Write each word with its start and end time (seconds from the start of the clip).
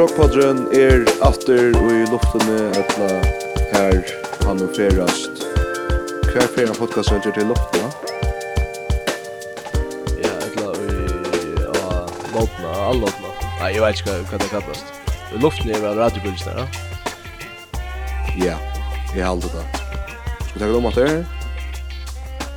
Rockpodren 0.00 0.62
er 0.72 1.02
atter 1.20 1.74
og 1.76 1.88
i 1.92 2.04
luftene 2.08 2.54
etla 2.72 3.08
her 3.74 3.98
han 4.46 4.62
og 4.64 4.70
ferast. 4.72 5.42
Hver 6.30 6.46
feran 6.54 6.78
podcast 6.78 7.12
er 7.12 7.20
til 7.26 7.50
luftene? 7.50 7.90
Ja, 10.22 10.32
etla 10.46 10.72
i 10.86 10.96
ja, 11.66 11.92
lotna, 12.32 12.72
all 12.86 13.04
lotna. 13.04 13.34
Nei, 13.58 13.74
jeg 13.74 13.84
vet 13.84 14.00
ikke 14.00 14.16
hva 14.30 14.40
det 14.40 14.50
kallast. 14.54 14.96
I 15.36 15.44
luftene 15.44 15.76
er 15.76 15.84
vel 15.84 16.00
radiobilsen 16.00 16.48
her, 16.48 16.64
da? 16.64 17.84
Ja, 18.40 18.56
jeg 19.12 19.28
halde 19.28 19.52
det. 19.52 19.68
Skal 19.76 20.56
vi 20.56 20.64
takke 20.64 20.80
om 20.80 20.92
at 20.94 21.00
det 21.02 21.08
er? 21.12 21.24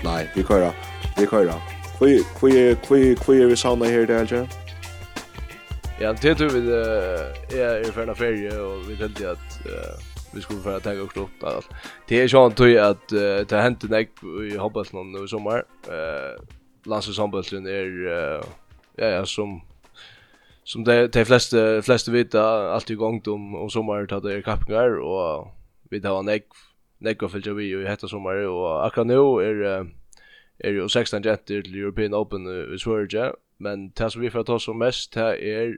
Nei, 0.08 0.20
vi 0.32 0.48
køyra, 0.48 0.72
vi 1.20 1.28
køyra. 1.28 1.60
Hvor 2.00 3.36
er 3.36 3.48
vi 3.52 3.64
sauna 3.68 3.92
her, 3.92 4.08
det 4.08 4.22
er 4.22 4.30
ikke? 4.32 4.63
Ja, 6.04 6.12
det 6.12 6.36
tror 6.38 6.50
vi 6.50 6.60
eh 6.60 7.60
er 7.60 7.88
i 7.88 7.92
förna 7.92 8.14
ferie 8.14 8.60
och 8.60 8.90
vi 8.90 8.98
tänkte 8.98 9.32
att 9.32 9.68
vi 10.34 10.42
skulle 10.42 10.60
få 10.60 10.80
ta 10.80 10.92
oss 10.92 11.18
upp 11.18 11.44
allt. 11.44 11.70
Det 12.10 12.22
är 12.22 12.28
sånn 12.28 12.42
han 12.42 12.52
tror 12.52 12.78
att 12.78 13.08
det 13.50 13.62
hänt 13.62 13.84
en 13.84 14.08
i 14.54 14.58
hoppbasen 14.58 15.12
nu 15.12 15.24
i 15.24 15.28
sommar. 15.28 15.64
Eh 15.88 16.36
er, 16.86 18.08
är 18.08 18.44
ja 18.98 19.08
ja 19.08 19.26
som 19.26 19.62
som 20.64 20.84
de 20.84 21.08
de 21.08 21.26
flesta 21.26 21.82
flesta 21.82 22.12
vet, 22.12 22.36
alt 22.36 22.90
i 22.90 22.96
gång 22.96 23.22
om 23.28 23.56
om 23.56 23.70
sommar 23.70 24.06
tar 24.06 24.22
det 24.22 24.42
kappingar 24.42 25.00
och 25.00 25.48
vi 25.92 26.02
tar 26.02 26.20
en 26.20 26.30
ägg 26.30 27.24
og 27.24 27.32
fyllt 27.32 27.56
vi 27.58 27.72
i 27.72 27.86
hette 27.88 28.08
sommer, 28.08 28.48
og 28.48 28.86
akkurat 28.86 29.08
nu 29.08 29.14
är 29.14 29.88
är 30.60 30.72
ju 30.72 30.90
16 30.90 31.22
jenter 31.22 31.62
till 31.62 31.76
European 31.76 32.14
Open 32.14 32.74
i 32.76 32.80
Sverige 32.80 33.32
men 33.58 33.90
det 33.90 34.12
som 34.12 34.22
vi 34.22 34.30
får 34.30 34.44
ta 34.44 34.60
som 34.60 34.78
mest 34.78 35.14
det 35.14 35.38
är 35.42 35.78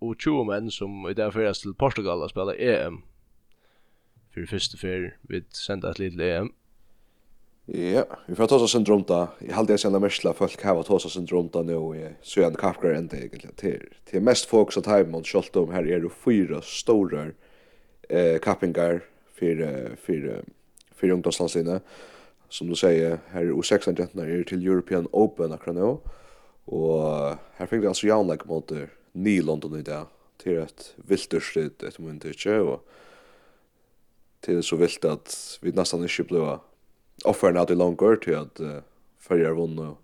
og 0.00 0.16
20 0.18 0.44
menn 0.44 0.70
som 0.70 1.06
i 1.10 1.14
dag 1.14 1.32
fyrast 1.34 1.62
til 1.62 1.74
Portugal 1.74 2.22
og 2.22 2.30
spela 2.30 2.54
EM. 2.54 3.02
För 4.34 4.46
första 4.46 4.76
för 4.76 5.16
vi 5.22 5.42
sända 5.50 5.90
et 5.90 5.98
litet 5.98 6.20
EM. 6.20 6.52
Ja, 7.66 8.04
vi 8.26 8.34
får 8.34 8.46
ta 8.46 8.56
oss 8.56 8.72
syndrom 8.72 9.02
da 9.02 9.26
Jag 9.40 9.54
hade 9.54 9.72
jeg 9.72 9.80
sända 9.80 9.98
mersla 9.98 10.32
folk 10.32 10.62
hava 10.62 10.80
och 10.80 10.86
ta 10.86 10.94
oss 10.94 11.12
syndrom 11.12 11.48
da 11.48 11.62
nu 11.62 11.96
i 11.96 12.08
Søyan 12.22 12.54
Kapkar 12.54 12.88
enda 12.88 13.16
inte 13.16 13.16
egentligen 13.16 13.88
til 14.04 14.22
mest 14.22 14.46
fokus 14.46 14.74
som 14.74 14.82
hem 14.86 15.14
och 15.14 15.26
skolt 15.26 15.56
om 15.56 15.70
här 15.70 15.86
är 15.86 16.00
det 16.00 16.10
fyra 16.10 16.62
stora 16.62 17.26
eh 18.08 18.38
kappingar 18.38 19.00
för 19.34 19.96
för 19.96 20.44
för 20.94 21.10
ungdomslandslina. 21.10 21.80
Som 22.48 22.68
du 22.68 22.74
säger, 22.74 23.18
här 23.32 23.42
er 23.42 23.52
U16 23.52 23.98
jättarna 23.98 24.26
er 24.26 24.44
till 24.44 24.66
European 24.66 25.06
Open 25.12 25.52
akkurat 25.52 25.76
nu. 25.76 25.98
Och 26.64 27.36
her 27.56 27.66
fikk 27.66 27.82
vi 27.82 27.86
altså 27.86 28.06
jaunleik 28.06 28.46
mot 28.46 28.72
ny 29.18 29.40
London 29.42 29.78
i 29.78 29.84
dag 29.86 30.06
til 30.38 30.62
et 30.62 30.92
vilturstrid 31.10 31.82
etter 31.82 32.02
min 32.02 32.20
tykje, 32.22 32.58
og 32.62 32.84
til 34.46 34.62
så 34.62 34.78
vilt 34.78 35.04
at 35.08 35.34
vi 35.62 35.74
nesten 35.74 36.06
ikke 36.06 36.28
ble 36.30 36.58
offeren 37.26 37.58
at 37.58 37.72
vi 37.72 37.78
langer 37.78 38.20
til 38.22 38.38
at 38.38 38.62
uh, 38.62 38.78
fyrre 39.18 39.50
vunnet 39.56 39.98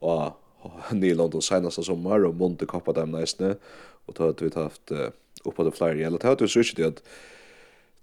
og 0.00 0.36
ny 0.94 1.10
London 1.16 1.42
senaste 1.42 1.82
sommer, 1.84 2.22
og 2.28 2.38
munte 2.38 2.68
kappa 2.70 2.94
dem 2.94 3.16
næstene, 3.16 3.56
og 4.06 4.16
til 4.16 4.30
at 4.30 4.42
vi 4.44 4.54
har 4.54 4.70
haft 4.70 4.94
uh, 4.94 5.10
oppa 5.44 5.66
det 5.66 5.74
flere 5.74 5.98
gjelder, 5.98 6.22
til 6.22 6.34
at 6.36 6.42
vi 6.42 6.48
så 6.48 6.64
ikke 6.64 6.80
til 6.80 6.90
at 6.92 7.04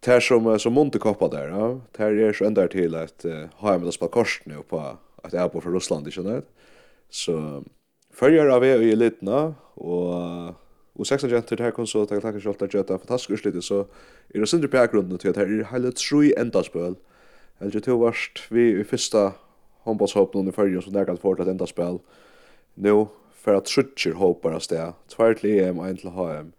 Tær 0.01 0.19
som 0.21 0.45
som 0.59 0.73
Monte 0.73 0.99
koppa 0.99 1.27
der, 1.27 1.49
ja. 1.49 1.79
Tär 1.93 2.13
er 2.13 2.33
så 2.33 2.45
ända 2.45 2.67
till 2.67 2.95
att 2.95 3.25
ha 3.55 3.77
med 3.77 3.87
oss 3.87 3.97
på 3.97 4.07
korsen 4.07 4.57
och 4.57 4.67
på 4.67 4.97
att 5.23 5.33
jag 5.33 5.43
är 5.43 5.49
på 5.49 5.61
för 5.61 5.71
Russland, 5.71 6.07
inte 6.07 6.23
sant? 6.23 6.45
Så 7.09 7.63
följer 8.13 8.47
av 8.47 8.65
er 8.65 8.81
i 8.81 8.91
elitna 8.91 9.55
och 9.73 10.53
og 10.99 11.05
16 11.05 11.29
jenter 11.29 11.55
det 11.55 11.63
här 11.63 11.71
kom 11.71 11.87
så 11.87 12.01
att 12.01 12.11
jag 12.11 12.21
tackar 12.21 12.39
själva 12.39 12.65
att 12.65 12.73
göra 12.73 12.97
fantastiskt 12.97 13.29
urslit 13.29 13.63
så 13.63 13.79
är 14.33 14.39
det 14.39 14.47
sindre 14.47 14.67
på 14.67 14.77
bakgrunden 14.77 15.17
till 15.17 15.29
att 15.29 15.35
här 15.35 15.45
är 15.45 15.67
hela 15.71 15.91
tre 15.91 16.33
ändaspel. 16.37 16.95
Eller 17.59 17.71
det 17.71 17.87
varst 17.87 18.39
vi 18.49 18.79
i 18.79 18.83
första 18.83 19.33
handbollshoppen 19.83 20.47
i 20.47 20.51
förrige 20.51 20.81
som 20.81 20.93
nærkant 20.93 21.21
kan 21.21 21.35
få 21.35 21.41
ett 21.41 21.47
ändaspel. 21.47 21.99
nå 22.75 23.09
for 23.33 23.55
at 23.55 23.65
trutcher 23.65 24.13
håper 24.13 24.51
av 24.51 24.59
sted 24.59 24.93
det 25.17 25.37
til 25.39 25.49
EM 25.49 25.79
og 25.79 25.89
en 25.89 25.97
til 25.97 26.09
HM. 26.09 26.53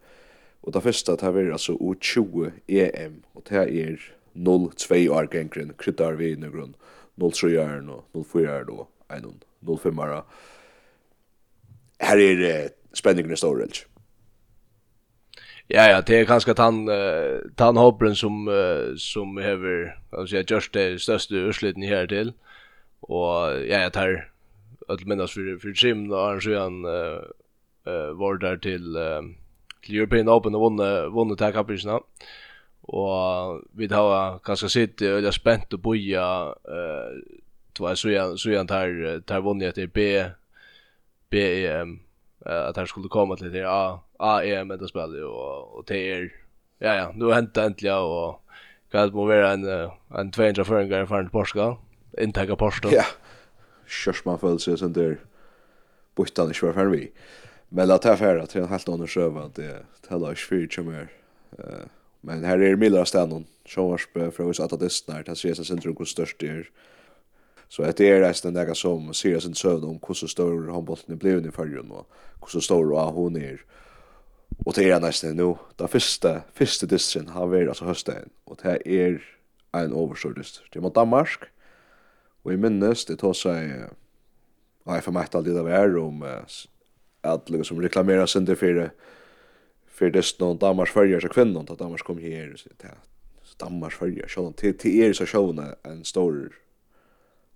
og 0.63 0.73
det 0.73 0.83
første 0.83 1.11
det 1.11 1.21
här 1.21 1.31
blir 1.31 1.51
alltså 1.51 1.73
U20 1.73 2.51
EM 2.67 3.23
og 3.35 3.43
det 3.49 3.57
er 3.57 3.97
0-2 4.35 5.09
år 5.09 5.27
gengren 5.27 5.73
kryddar 5.77 6.15
vi 6.15 6.35
nu 6.35 6.51
grunn 6.51 6.75
0-3 7.17 7.57
år 7.57 7.89
och 7.89 8.25
0-4 8.25 8.49
år 8.49 8.63
då 8.63 8.87
0-5 9.61 9.99
år. 9.99 10.23
Här 11.99 12.17
är 12.17 12.35
det 12.35 12.69
spänningen 12.93 13.31
i 13.31 13.37
storrelse. 13.37 13.85
Ja 15.71 15.89
ja, 15.89 16.01
det 16.01 16.19
är 16.19 16.25
kanske 16.25 16.51
att 16.51 16.57
han 16.57 16.89
uh, 16.89 17.39
han 17.57 17.77
hoppren 17.77 18.15
som 18.15 18.47
uh, 18.47 18.95
som 18.95 19.35
behöver 19.35 19.99
alltså 20.09 20.35
jag 20.35 20.51
just 20.51 20.73
det 20.73 21.01
största 21.01 21.35
ursliten 21.35 21.83
här 21.83 22.07
till. 22.07 22.33
Och 22.99 23.25
ja, 23.67 23.81
jag 23.81 23.93
tar 23.93 24.31
att 24.87 25.05
minnas 25.05 25.31
för 25.31 25.59
för 25.59 25.85
Jim 25.85 26.07
då 26.09 26.25
han 26.25 26.41
så 26.41 26.59
han 26.59 26.85
eh 26.85 27.21
uh, 27.87 28.11
var 28.13 28.37
där 28.37 28.57
till 28.57 28.95
uh, 28.97 29.21
till 29.81 29.97
European 29.97 30.29
Open 30.29 30.55
och 30.55 30.61
vann 30.61 31.13
vann 31.13 31.35
det 31.35 31.45
här 31.45 31.51
kapitlet. 31.51 32.01
Och 32.81 33.61
vi 33.71 33.87
har 33.87 34.67
sitt 34.67 35.01
och 35.01 35.07
jag 35.21 35.33
spänt 35.33 35.73
och 35.73 35.79
boja 35.79 36.55
eh 36.65 37.33
två 37.77 37.95
så 37.95 38.09
jag 38.09 38.39
så 38.39 38.49
jag 38.49 38.67
tar 38.67 39.19
tar 39.21 39.41
vann 39.41 39.61
jag 39.61 39.75
till 39.75 39.89
B 39.89 40.25
B 41.29 41.67
att 42.45 42.77
han 42.77 42.87
skulle 42.87 43.07
komma 43.07 43.35
till 43.35 43.51
det 43.51 43.69
A 43.69 43.99
ah, 44.19 44.41
ja, 44.41 44.63
det 44.63 44.87
spelet 44.87 45.23
och, 45.23 45.77
och 45.77 45.83
det 45.87 46.11
är 46.11 46.33
ja 46.77 46.95
ja, 46.95 47.11
nu 47.15 47.31
hänt 47.31 47.57
äntligen 47.57 47.97
och 47.97 48.41
kan 48.91 49.07
det 49.07 49.13
vara 49.15 49.51
en 49.51 49.89
en 50.15 50.31
200 50.31 50.65
föringar 50.65 51.19
en 51.19 51.29
Portugal. 51.29 51.75
Intäcka 52.17 52.55
Portugal. 52.55 52.93
Ja. 52.95 53.03
Körs 53.87 54.25
man 54.25 54.39
föll 54.39 54.59
sig 54.59 54.77
sen 54.77 54.93
där. 54.93 55.17
Bortan 56.15 56.51
i 56.51 56.53
kvar 56.53 56.85
vi. 56.85 57.11
Men 57.69 57.91
att 57.91 58.03
här 58.03 58.15
för 58.15 58.37
att 58.37 58.49
det 58.49 58.59
är 58.59 58.67
helt 58.67 58.89
annorlunda 58.89 59.07
sjö 59.07 59.45
att 59.45 59.55
det 59.55 59.85
tälla 60.07 60.29
ju 60.29 60.35
för 60.35 60.81
mer. 60.81 61.07
Eh 61.57 61.85
men 62.21 62.43
här 62.43 62.59
är 62.59 62.75
Miller 62.75 63.05
stannon. 63.05 63.45
Showers 63.65 64.07
för 64.13 64.41
oss 64.41 64.59
att 64.59 64.79
det 64.79 64.89
snart 64.89 65.29
att 65.29 65.37
ses 65.37 65.67
centrum 65.67 65.95
hur 65.97 66.05
störst 66.05 66.39
det 66.39 66.47
är. 66.47 66.69
Så 67.67 67.83
att 67.83 67.97
det 67.97 68.09
är 68.09 68.19
resten 68.19 68.53
där 68.53 68.73
som 68.73 69.13
ser 69.13 69.39
sin 69.39 69.55
sövn 69.55 69.83
om 69.83 69.99
hur 70.07 70.13
så 70.13 70.27
stor 70.27 70.71
handbollen 70.71 71.17
blev 71.17 71.45
i 71.45 71.51
förrjun 71.51 71.91
och 71.91 72.07
hur 72.41 72.47
så 72.47 72.61
stor 72.61 73.11
hon 73.11 73.35
är. 73.35 73.41
Er 73.41 73.61
Och 74.65 74.73
det 74.73 74.91
är 74.91 74.99
nästan 74.99 75.35
nu. 75.35 75.55
Det 75.75 75.87
första 75.87 76.41
första 76.53 76.85
distrin 76.85 77.27
har 77.27 77.47
vært 77.47 77.67
altså 77.67 77.85
hösten 77.85 78.29
och 78.43 78.57
det 78.63 78.81
är 78.85 79.21
en 79.73 79.93
överskördist. 79.93 80.61
Det 80.73 80.81
mot 80.81 80.95
Danmark. 80.95 81.39
Och 82.43 82.53
i 82.53 82.57
minnes 82.57 83.05
det 83.05 83.17
tar 83.17 83.33
sig 83.33 83.89
jeg 84.95 85.03
får 85.03 85.11
förmätt 85.11 85.35
alltid 85.35 85.55
det 85.55 85.63
var 85.63 85.97
om 85.97 86.23
att 87.21 87.49
liksom 87.49 87.75
som 87.77 87.81
reklamera 87.81 88.27
sin 88.27 88.45
det 88.45 88.55
för 88.55 88.91
för 89.87 90.09
det 90.09 90.39
någon 90.39 90.57
Danmarks 90.57 90.91
färger 90.91 91.19
så 91.19 91.27
kvinnan 91.27 91.65
att 91.69 91.79
Danmarks 91.79 92.03
kom 92.03 92.17
här 92.17 92.55
så 92.55 92.69
det 92.77 92.95
Danmarks 93.57 93.95
färger 93.95 94.27
så 94.27 94.51
till 94.51 94.77
till 94.77 94.99
er 95.01 95.13
så 95.13 95.25
sjövna 95.25 95.75
en 95.83 96.05
stor 96.05 96.51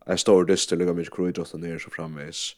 en 0.06 0.18
stor 0.18 0.46
dyster 0.46 0.78
lukka 0.78 0.94
mycket 0.94 1.14
crew 1.14 1.40
just 1.40 1.54
ner 1.54 1.80
så 1.80 1.90
framvis 1.90 2.56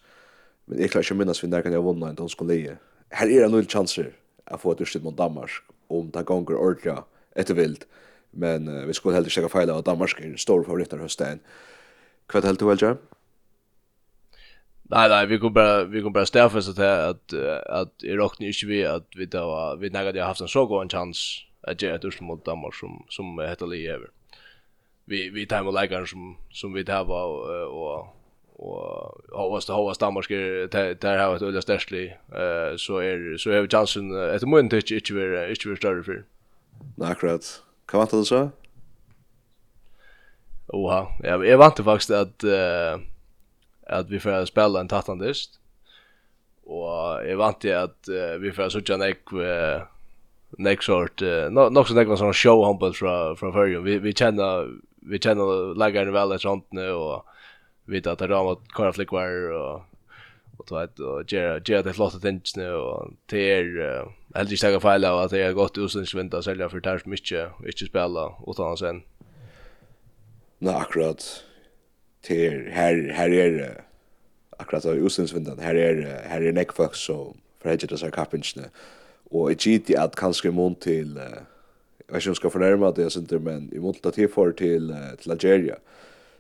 men 0.66 0.82
jag 0.82 0.92
klarar 0.92 1.04
inte 1.04 1.14
minnas 1.14 1.44
vi 1.44 1.48
när 1.48 1.62
kan 1.62 1.74
jag 1.74 1.94
vinna 1.94 2.10
en 2.10 2.16
dansk 2.16 2.38
kollega 2.38 2.78
här 3.10 3.28
är 3.28 3.46
en 3.46 3.52
liten 3.52 3.70
chanser 3.70 4.14
att 4.46 4.62
få 4.62 4.72
ett 4.72 4.82
ursäkt 4.82 5.04
mot 5.04 5.18
Danmark 5.18 5.52
om 5.88 6.12
det 6.12 6.24
gånger 6.24 6.56
ordentligt 6.56 7.04
ett 7.36 7.50
vilt. 7.50 7.88
Men 8.32 8.68
uh, 8.68 8.86
vi 8.86 8.94
skulle 8.94 9.16
heller 9.16 9.30
checka 9.30 9.50
fejla 9.50 9.74
av 9.74 9.84
Danmark 9.84 10.20
är 10.20 10.26
en 10.26 10.38
stor 10.38 10.64
favorit 10.64 10.94
av 10.94 11.00
hösten. 11.00 11.40
Hva 12.28 12.40
er 12.40 12.42
det 12.42 12.60
du, 12.60 12.72
Elger? 12.72 12.98
Nej, 14.90 15.10
nej, 15.10 15.26
vi 15.28 15.38
kunne 15.40 15.54
bara, 15.54 15.84
vi 15.84 16.02
kunne 16.02 16.14
bare 16.14 16.26
stedfeste 16.26 16.72
att, 16.72 17.34
att, 17.34 17.34
att 17.70 18.04
i 18.04 18.16
rock 18.16 18.40
ni 18.40 18.48
inte 18.48 18.66
vi 18.66 18.86
att 18.86 19.08
vi, 19.16 19.26
då 19.26 19.78
vi 19.80 19.90
när 19.90 20.06
at 20.06 20.16
har 20.16 20.28
haft 20.28 20.42
en 20.42 20.48
så 20.48 20.66
god 20.66 20.82
en 20.82 20.90
chans 20.90 21.46
att 21.62 21.82
ge 21.82 21.90
ett 21.90 22.06
ursmål 22.06 22.38
mot 22.38 22.46
Danmark 22.46 22.76
som, 22.76 23.06
som 23.10 23.40
heter 23.40 23.68
Lee 23.68 23.94
Ever. 23.94 24.10
Vi, 25.06 25.30
vi 25.30 25.46
tar 25.46 25.64
med 25.64 25.74
leikeren 25.74 26.08
som, 26.08 26.38
som 26.52 26.74
vi 26.74 26.86
tar 26.86 27.06
og, 27.12 27.50
och 27.68 28.15
och 28.58 29.22
hoppas 29.32 29.66
det 29.66 29.74
hoppas 29.74 29.98
Danmark 29.98 30.30
där 30.30 30.96
där 31.02 31.18
har 31.18 31.36
ett 31.36 31.42
öliga 31.42 31.62
stärkli 31.62 32.08
eh 32.32 32.76
så 32.78 32.98
är 32.98 33.38
så 33.38 33.50
är 33.50 33.68
chansen 33.68 34.30
ett 34.36 34.42
moment 34.42 34.74
inte 34.74 34.96
inte 34.96 35.14
vi 35.14 35.50
inte 35.50 35.70
vi 35.70 35.76
större 35.76 36.04
för. 36.04 36.24
Nej, 36.96 37.12
akkurat. 37.12 37.62
Kan 37.86 37.98
man 37.98 38.08
ta 38.08 38.18
det 38.18 38.26
så? 38.26 38.50
Oha, 40.68 41.08
ja, 41.24 41.46
jag 41.46 41.58
vant 41.58 41.80
faktiskt 41.80 42.12
att 42.12 42.44
uh, 42.44 43.00
att 43.88 44.10
vi 44.10 44.20
får 44.20 44.46
spela 44.46 44.80
en 44.80 44.88
tattandist. 44.88 45.60
Och 46.64 47.26
jag 47.28 47.38
vant 47.38 47.66
att 47.66 48.10
uh, 48.10 48.40
vi 48.40 48.52
får 48.52 48.70
söka 48.70 48.94
en 48.94 49.02
ek 49.02 49.34
uh, 49.34 49.82
next 50.58 50.86
sort 50.86 51.22
uh, 51.22 51.50
no 51.50 51.70
no 51.70 51.84
så 51.84 51.94
någon 51.94 52.18
sån 52.18 52.34
show 52.34 52.66
humble 52.66 52.94
från 52.94 53.36
från 53.36 53.54
förr 53.54 53.80
Vi 53.80 54.00
vi 54.00 54.14
känner 54.14 54.70
vi 54.96 55.20
känner 55.20 55.76
lagarna 55.76 56.12
väl 56.12 56.32
ett 56.32 56.42
sånt 56.42 56.72
nu 56.72 56.92
och 56.92 57.26
vet 57.86 58.08
att 58.08 58.20
det 58.20 58.28
ramar 58.28 58.58
kvar 58.74 58.92
flickvar 58.92 59.52
och 59.52 59.82
och 60.58 60.66
då 60.70 60.78
att 60.78 61.00
och 61.00 61.34
göra 61.34 61.62
Gerard 61.66 61.86
det 61.86 61.94
flotta 61.94 62.20
tänds 62.20 62.56
nu 62.56 62.72
och 62.72 63.12
ter 63.26 63.64
helt 64.36 64.52
inte 64.52 64.62
tagga 64.62 64.80
fel 64.80 65.06
av 65.06 65.20
att 65.20 65.32
det 65.32 65.44
har 65.44 65.54
gått 65.54 65.78
usens 65.78 66.14
vinter 66.14 66.42
sälja 66.42 66.70
för 66.70 66.80
tars 66.80 67.06
mycket 67.06 67.50
och 67.60 67.66
inte 67.66 67.86
spela 67.86 68.34
utan 68.48 68.78
sen. 68.78 69.02
Nej 70.60 70.76
akkurat 70.76 71.44
ter 72.28 72.70
här 72.74 73.12
här 73.16 73.30
är 73.30 73.82
akkurat 74.58 74.86
av 74.86 74.96
usens 74.96 75.34
vinter 75.34 75.58
här 75.62 75.76
är 75.76 76.24
här 76.28 76.42
är 76.42 76.52
neckfax 76.52 77.00
så 77.00 77.36
för 77.62 77.70
att 77.70 77.90
det 77.90 77.98
så 77.98 78.12
kapinchne 78.12 78.64
och 79.30 79.52
ett 79.52 79.64
GT 79.64 79.96
att 79.98 80.16
kanske 80.16 80.52
mont 80.52 80.82
till 80.82 81.20
Jag 82.08 82.14
vet 82.14 82.26
inte 82.26 82.30
om 82.30 82.30
jag 82.30 82.36
ska 82.36 82.50
förnärma 82.50 82.92
det, 82.92 83.40
men 83.40 83.74
i 83.74 83.80
mån 83.80 83.94
till 83.94 84.30
för 84.30 84.52
till 84.52 85.32
Algeria 85.32 85.76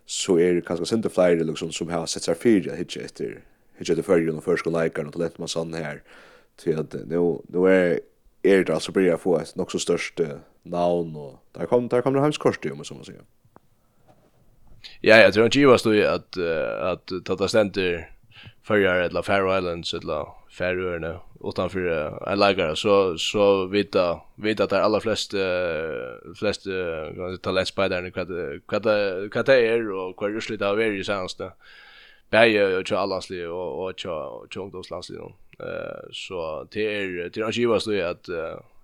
så 0.06 0.40
är 0.40 0.54
det 0.54 0.62
kanske 0.62 0.86
sent 0.86 1.13
flyger 1.13 1.44
liksom 1.44 1.72
som 1.72 1.90
har 1.90 2.06
sett 2.06 2.24
sig 2.24 2.36
fyra 2.36 2.75
hitch 2.75 2.98
efter 2.98 3.44
hitch 3.78 3.90
efter 3.90 4.04
förra 4.04 4.34
och 4.34 4.44
första 4.44 4.84
likern 4.84 5.07
och 5.07 5.13
talent 5.13 5.38
man 5.38 5.48
sån 5.48 5.74
här 5.74 6.04
till 6.56 6.80
att 6.80 6.94
nu 6.94 7.40
nu 7.48 7.68
är 7.68 8.00
är 8.44 8.63
det 8.63 8.74
alltså 8.74 8.92
börjar 8.92 9.18
få 9.18 9.40
ett 9.40 9.56
något 9.56 9.72
så 9.72 9.80
störst 9.80 10.19
namn 10.63 11.16
och 11.16 11.40
där 11.52 11.66
kom 11.66 11.88
där 11.88 12.02
kommer 12.02 12.19
hemskorst 12.19 12.66
ju 12.66 12.72
om 12.72 12.78
man 12.78 13.06
säger. 13.06 13.22
Ja, 15.02 15.18
jag 15.18 15.34
tror 15.34 15.46
att 15.46 15.56
Givas 15.56 15.84
då 15.84 16.08
att 16.08 16.38
att 16.81 17.12
ta 17.25 17.48
ständer 17.48 18.12
förra 18.63 19.06
eller 19.06 19.22
Faroe 19.22 19.58
Islands 19.58 19.94
eller 19.94 20.28
Färöarna 20.57 21.19
utanför 21.44 21.80
en 22.31 22.40
lagare 22.40 22.75
så 22.75 23.18
så 23.18 23.66
vita 23.66 24.22
vita 24.36 24.63
att 24.63 24.69
det 24.69 24.84
allra 24.84 25.00
flest 25.00 25.34
uh, 25.34 26.34
flest 26.36 26.68
uh, 26.68 27.36
talentspelarna 27.42 28.12
vad 28.16 28.28
vad 28.28 28.84
vad 29.36 29.46
det 29.46 29.68
är 29.68 29.92
och 29.92 30.22
vad 30.22 30.34
just 30.34 30.50
lite 30.50 30.68
av 30.68 30.78
varje 30.78 31.04
sens 31.04 31.36
där. 31.36 31.52
Bäje 32.30 32.78
och 32.78 32.88
Charlesli 32.88 33.46
och 33.46 33.84
och 33.84 34.00
Chongdoslandsli. 34.54 35.18
Eh 35.60 36.10
så 36.12 36.68
det 36.72 36.96
är 36.96 37.30
det 37.30 37.42
är 37.42 37.51
ju 37.51 37.68
vad 37.68 37.81
så 37.81 38.01
att 38.01 38.30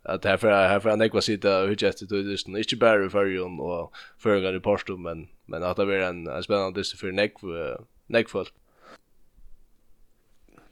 att 0.03 0.25
här 0.25 0.37
för 0.37 0.51
här 0.51 0.79
för 0.79 0.89
en 0.89 1.01
ekva 1.01 1.21
sitta 1.21 1.61
och 1.61 1.67
hur 1.67 1.75
just 1.75 1.99
det 1.99 2.15
är 2.15 2.17
inte 2.17 2.57
inte 2.57 2.75
bara 2.75 3.09
för 3.09 3.25
ju 3.25 3.41
och 3.41 3.93
för 4.17 4.35
en 4.35 4.61
gång 4.61 5.03
men 5.03 5.27
men 5.45 5.63
att 5.63 5.77
det 5.77 5.85
blir 5.85 6.01
en 6.01 6.43
spännande 6.43 6.79
dist 6.79 6.99
för 6.99 7.11
Nick 7.11 7.33
Nick 8.07 8.29
folk. 8.29 8.53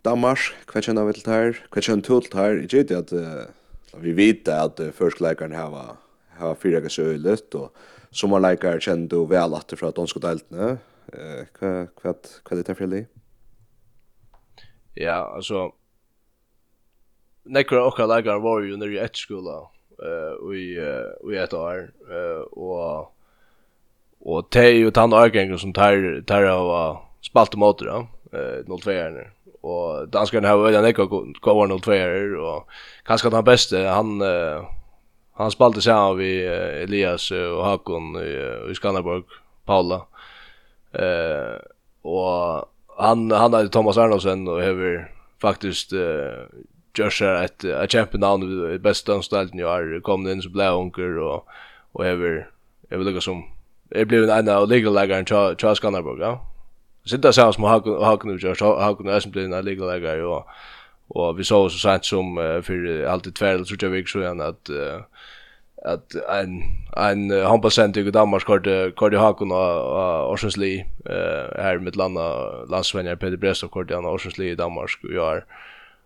Danmark, 0.05 0.39
hva 0.71 0.81
kjenner 0.83 1.07
vi 1.09 1.13
til 1.17 1.31
her? 1.31 1.57
Hva 1.73 1.81
kjenner 1.83 2.05
du 2.05 2.21
til 2.23 2.39
her? 2.39 2.59
Jeg 2.63 2.85
vet 2.87 2.91
at 2.95 3.11
uh, 3.11 3.99
vi 3.99 4.13
vet 4.15 4.47
at 4.47 4.79
uh, 4.79 4.93
førstleikeren 4.95 5.55
her 5.55 5.71
var, 5.73 5.97
var 6.39 6.55
fire 6.61 6.79
gass 6.85 6.99
øylet, 7.03 7.55
og 7.59 7.73
sommerleikere 8.15 8.79
kjenner 8.79 9.09
du 9.11 9.25
vel 9.27 9.57
at 9.57 9.75
fra 9.79 9.91
danske 9.91 10.21
deltene. 10.23 10.77
Uh, 11.11 11.43
hva, 11.59 11.73
hva, 11.99 12.13
hva 12.15 12.55
er 12.55 12.61
det 12.61 12.65
til 12.69 12.79
for 12.79 12.93
deg? 12.93 13.09
Ja, 14.99 15.19
altså, 15.35 15.69
nekra 17.43 17.83
okra 17.87 18.07
leikere 18.07 18.39
var 18.43 18.63
jo 18.63 18.79
nere 18.79 18.95
i 18.95 19.03
etterskola, 19.03 19.61
uh, 19.99 20.49
i, 20.55 20.65
uh, 20.79 21.31
i 21.31 21.39
et 21.43 21.55
år, 21.55 21.89
uh, 22.07 22.43
og 22.55 23.15
Og 24.19 24.49
det 24.51 24.63
er 24.63 24.73
jo 24.75 24.89
den 24.91 25.13
årgjengen 25.15 25.59
som 25.59 25.71
tar, 25.71 25.95
tar 26.27 26.43
av 26.51 27.05
spalt 27.23 27.53
og 27.55 27.61
måter, 27.61 27.87
ja. 27.87 27.99
Uh, 28.33 28.59
02-erne 28.67 29.29
og 29.63 30.07
danskarna 30.13 30.47
har 30.47 30.67
ödan 30.69 30.85
ekko 30.85 31.07
går 31.41 31.67
nog 31.67 31.83
tvär 31.83 32.35
och 32.35 32.67
kanske 33.05 33.29
den 33.29 33.43
bästa 33.43 33.89
han 33.89 34.21
uh, 34.21 34.63
han 35.33 35.51
spalte 35.51 35.81
sig 35.81 35.93
av 35.93 36.15
vi 36.17 36.47
uh, 36.47 36.83
Elias 36.83 37.31
och 37.31 37.65
Hakon 37.65 38.15
i, 38.15 38.19
uh, 38.19 38.71
i 38.71 38.75
Skanderborg 38.75 39.23
Paula. 39.65 40.05
Eh 40.93 41.59
och 42.01 42.65
han 42.97 43.31
han 43.31 43.53
hade 43.53 43.69
Thomas 43.69 43.97
Arnoldsen 43.97 44.47
och 44.47 44.63
över 44.63 45.11
faktiskt 45.41 45.93
eh 45.93 46.59
Josh 46.93 47.23
är 47.23 47.43
ett 47.43 47.63
ett 47.63 47.91
champion 47.91 48.21
down 48.21 48.73
i 48.73 48.79
bästa 48.79 49.21
stället 49.21 49.53
nu 49.53 49.63
har 49.63 50.01
kommit 50.01 50.31
in 50.31 50.41
så 50.41 50.49
blå 50.49 50.75
onkel 50.75 51.19
och 51.19 51.47
och 51.91 52.05
över 52.05 52.49
jag 52.89 52.97
vill 52.97 53.07
lika 53.07 53.21
som 53.21 53.43
jag 53.89 54.07
blev 54.07 54.29
en 54.29 54.49
av 54.49 54.67
legal 54.67 55.11
i 55.11 55.25
Charles 55.25 55.77
Skanderborg 55.77 56.21
ja 56.21 56.48
sitta 57.09 57.33
sammen 57.33 57.53
som 57.53 57.63
Hakon 57.63 58.03
Hakon 58.03 58.49
och 58.49 58.57
så 58.57 58.79
Hakon 58.79 59.07
är 59.07 59.19
som 59.19 59.31
blir 59.31 59.53
en 59.53 59.65
legal 59.65 60.01
ju 60.17 60.23
och 60.23 60.47
och 61.07 61.39
vi 61.39 61.43
såg 61.43 61.71
så 61.71 61.77
sent 61.77 62.05
som 62.05 62.35
för 62.63 63.03
alltid 63.03 63.35
tvär 63.35 63.53
eller 63.53 63.65
jag 63.81 63.89
vi 63.89 64.05
så 64.05 64.19
igen 64.19 64.41
att 64.41 64.69
att 65.85 66.15
en 66.15 66.61
en 66.97 67.45
han 67.45 67.61
procent 67.61 67.97
i 67.97 68.11
Danmark 68.11 68.43
kort 68.43 68.67
kort 68.95 69.13
Hakon 69.13 69.51
och 69.51 70.31
Orsensli 70.31 70.85
eh 71.05 71.63
här 71.63 71.79
med 71.79 71.95
landa 71.95 72.51
landsvänner 72.65 73.15
Peter 73.15 73.37
Brest 73.37 73.63
och 73.63 73.71
kort 73.71 73.91
Orsensli 73.91 74.49
i 74.49 74.55
Danmark 74.55 74.89
gör 75.13 75.45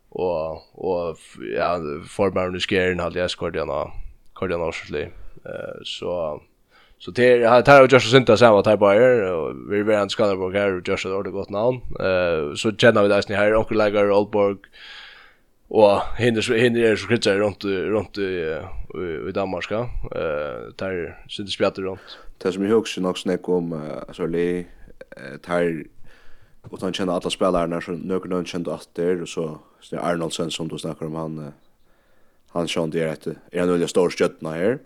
och 0.10 0.52
och 0.74 1.18
ja 1.58 1.80
förbarnen 2.10 2.60
skärn 2.60 3.00
hade 3.00 3.20
jag 3.20 3.32
kort 3.32 4.52
Orsensli 4.52 5.02
eh 5.46 5.82
så 5.84 6.42
Så 7.04 7.12
det 7.12 7.50
här 7.50 7.62
tar 7.62 7.74
jag 7.74 7.92
just 7.92 8.12
synta 8.12 8.38
samma 8.38 8.64
typ 8.64 8.82
av 8.82 8.98
och 9.34 9.56
vi 9.72 9.80
är 9.80 9.92
en 9.92 10.10
Skanderborg 10.10 10.58
här 10.58 10.78
och 10.78 10.88
just 10.88 11.04
det 11.04 11.32
gott 11.32 11.50
namn. 11.50 11.82
Eh 12.00 12.56
så 12.56 12.72
känner 12.72 13.04
vi 13.04 13.10
där 13.10 13.36
här 13.36 13.54
och 13.54 13.72
Lager 13.72 14.12
Oldborg 14.12 14.58
och 15.68 16.02
hinner 16.18 16.54
hinner 16.54 16.80
är 16.80 16.96
så 16.96 17.08
kretsar 17.08 17.36
runt 17.36 17.66
runt 17.66 18.18
i 18.18 18.60
i 19.30 19.32
Danmark 19.32 19.64
ska. 19.64 19.80
Eh 20.16 20.60
där 20.76 21.26
sitter 21.30 21.52
spjatter 21.52 21.82
runt. 21.82 22.20
Det 22.38 22.52
som 22.52 22.68
jag 22.68 22.78
också 22.78 23.02
nog 23.02 23.18
snack 23.18 23.50
om 23.50 23.74
alltså 24.08 24.26
le 24.26 24.66
tar 25.42 25.84
och 26.62 26.82
han 26.82 26.94
känner 26.94 27.14
alla 27.14 27.30
spelarna 27.30 27.82
så 27.82 27.92
några 27.92 28.30
någon 28.30 28.46
kände 28.46 28.74
att 28.74 28.90
det 28.94 29.22
och 29.22 29.30
så 29.30 29.60
så 29.82 30.00
Arnoldsen 30.00 30.52
som 30.52 30.68
du 30.68 30.78
snackar 30.78 31.06
om 31.06 31.16
han 31.16 31.52
han 32.48 32.68
kände 32.68 33.00
det 33.00 33.12
att 33.12 33.28
är 33.28 33.62
en 33.62 33.70
väldigt 33.72 33.90
stor 33.90 34.10
stjärna 34.10 34.52
här. 34.52 34.80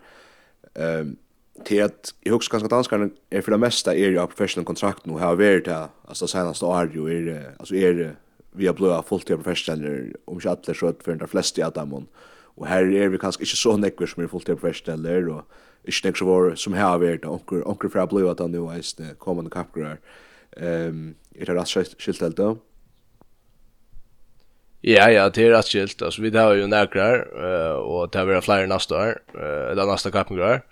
Ehm 0.74 1.16
till 1.64 1.82
att 1.82 2.14
jag 2.20 2.34
också 2.36 2.50
ganska 2.52 2.68
danskarna 2.68 3.08
är 3.30 3.40
för 3.40 3.50
det 3.50 3.58
mesta 3.58 3.94
är 3.94 4.08
ju 4.08 4.26
professional 4.26 4.64
kontrakt 4.64 5.06
nu 5.06 5.12
har 5.12 5.36
varit 5.36 5.64
det 5.64 5.88
alltså 6.08 6.26
senaste 6.26 6.64
året 6.64 6.94
ju 6.94 7.28
är 7.28 7.54
alltså 7.58 7.74
är 7.74 8.16
vi 8.52 8.66
har 8.66 8.74
blivit 8.74 9.06
fulltid 9.06 9.36
professionaler 9.36 10.16
om 10.24 10.34
inte 10.34 10.50
alla 10.50 10.74
så 10.74 10.92
för 11.04 11.14
de 11.14 11.28
flesta 11.28 11.66
av 11.66 11.72
dem 11.72 12.06
och 12.56 12.66
här 12.66 12.94
är 12.94 13.08
vi 13.08 13.18
kanske 13.18 13.42
inte 13.42 13.56
så 13.56 13.76
näckvis 13.76 14.10
som 14.10 14.22
är 14.22 14.28
fulltid 14.28 14.60
professionaler 14.60 15.28
och 15.28 15.42
inte 15.84 16.08
näckvis 16.08 16.22
var 16.22 16.54
som 16.54 16.74
har 16.74 16.98
varit 16.98 17.24
och 17.24 17.52
onkel 17.52 17.90
för 17.90 17.98
att 17.98 18.10
blöa 18.10 18.32
att 18.32 18.50
nu 18.50 18.58
är 18.58 18.96
det 18.96 19.18
kommande 19.18 19.50
kapgrar 19.50 19.98
ehm 20.56 21.14
är 21.34 21.46
det 21.46 21.54
rätt 21.54 21.68
skilt 21.68 22.20
helt 22.20 22.36
då 22.36 22.58
Ja, 24.80 25.08
ja, 25.10 25.28
det 25.28 25.42
er 25.42 25.56
rett 25.56 25.66
skilt. 25.66 26.02
Altså, 26.02 26.22
vi 26.22 26.30
har 26.30 26.54
jo 26.54 26.66
nærkere, 26.66 27.24
och 27.76 28.02
og 28.02 28.12
det 28.12 28.18
har 28.20 28.26
vært 28.26 28.44
flere 28.44 28.66
neste 28.66 28.94
år, 28.94 29.16
eller 29.70 29.86
neste 29.86 30.10
kapgrar 30.10 30.62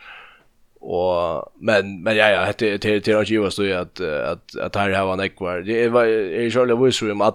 och 0.86 1.52
men 1.54 2.02
men 2.02 2.16
ja 2.16 2.28
ja 2.30 2.52
det 2.58 2.78
det 2.78 3.04
det 3.04 3.12
har 3.12 3.24
ju 3.24 3.50
så 3.50 3.74
att 3.74 4.00
att 4.00 4.56
att 4.56 4.76
här 4.76 4.90
har 4.90 5.08
han 5.08 5.20
ekvar 5.20 5.60
det 5.60 5.88
var 5.88 6.04
är 6.04 6.42
ju 6.42 6.50
själva 6.50 6.84
visst 6.84 7.02
om 7.02 7.20
alla 7.20 7.34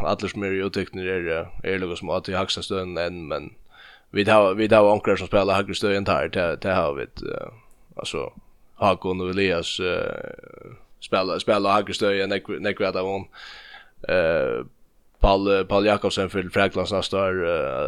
alla 0.00 0.28
som 0.28 0.42
är 0.42 0.66
utekniker 0.66 1.08
är 1.08 1.48
är 1.62 1.78
lugg 1.78 1.98
som 1.98 2.10
att 2.10 2.28
i 2.28 2.34
haxa 2.34 2.62
stunden 2.62 3.06
än 3.06 3.28
men 3.28 3.50
vi 4.10 4.24
har 4.24 4.54
vi 4.54 4.74
har 4.74 4.92
ankrar 4.92 5.16
som 5.16 5.26
spelar 5.26 5.54
högre 5.54 5.74
stöjen 5.74 6.04
där 6.04 6.28
det 6.28 6.56
det 6.62 6.74
har 6.74 6.94
vi 6.94 7.06
alltså 7.96 8.32
Hakon 8.74 9.20
och 9.20 9.30
Elias 9.30 9.80
spelar 11.00 11.38
spelar 11.38 11.72
högre 11.72 11.94
stöjen 11.94 12.28
nekvar 12.60 12.92
där 12.92 13.02
hon. 13.02 13.24
Eh 14.08 14.64
Paul 15.20 15.64
Paul 15.64 15.86
Jakobsen 15.86 16.30
för 16.30 16.48
Franklands 16.52 16.92
nästa 16.92 17.18
år 17.18 17.44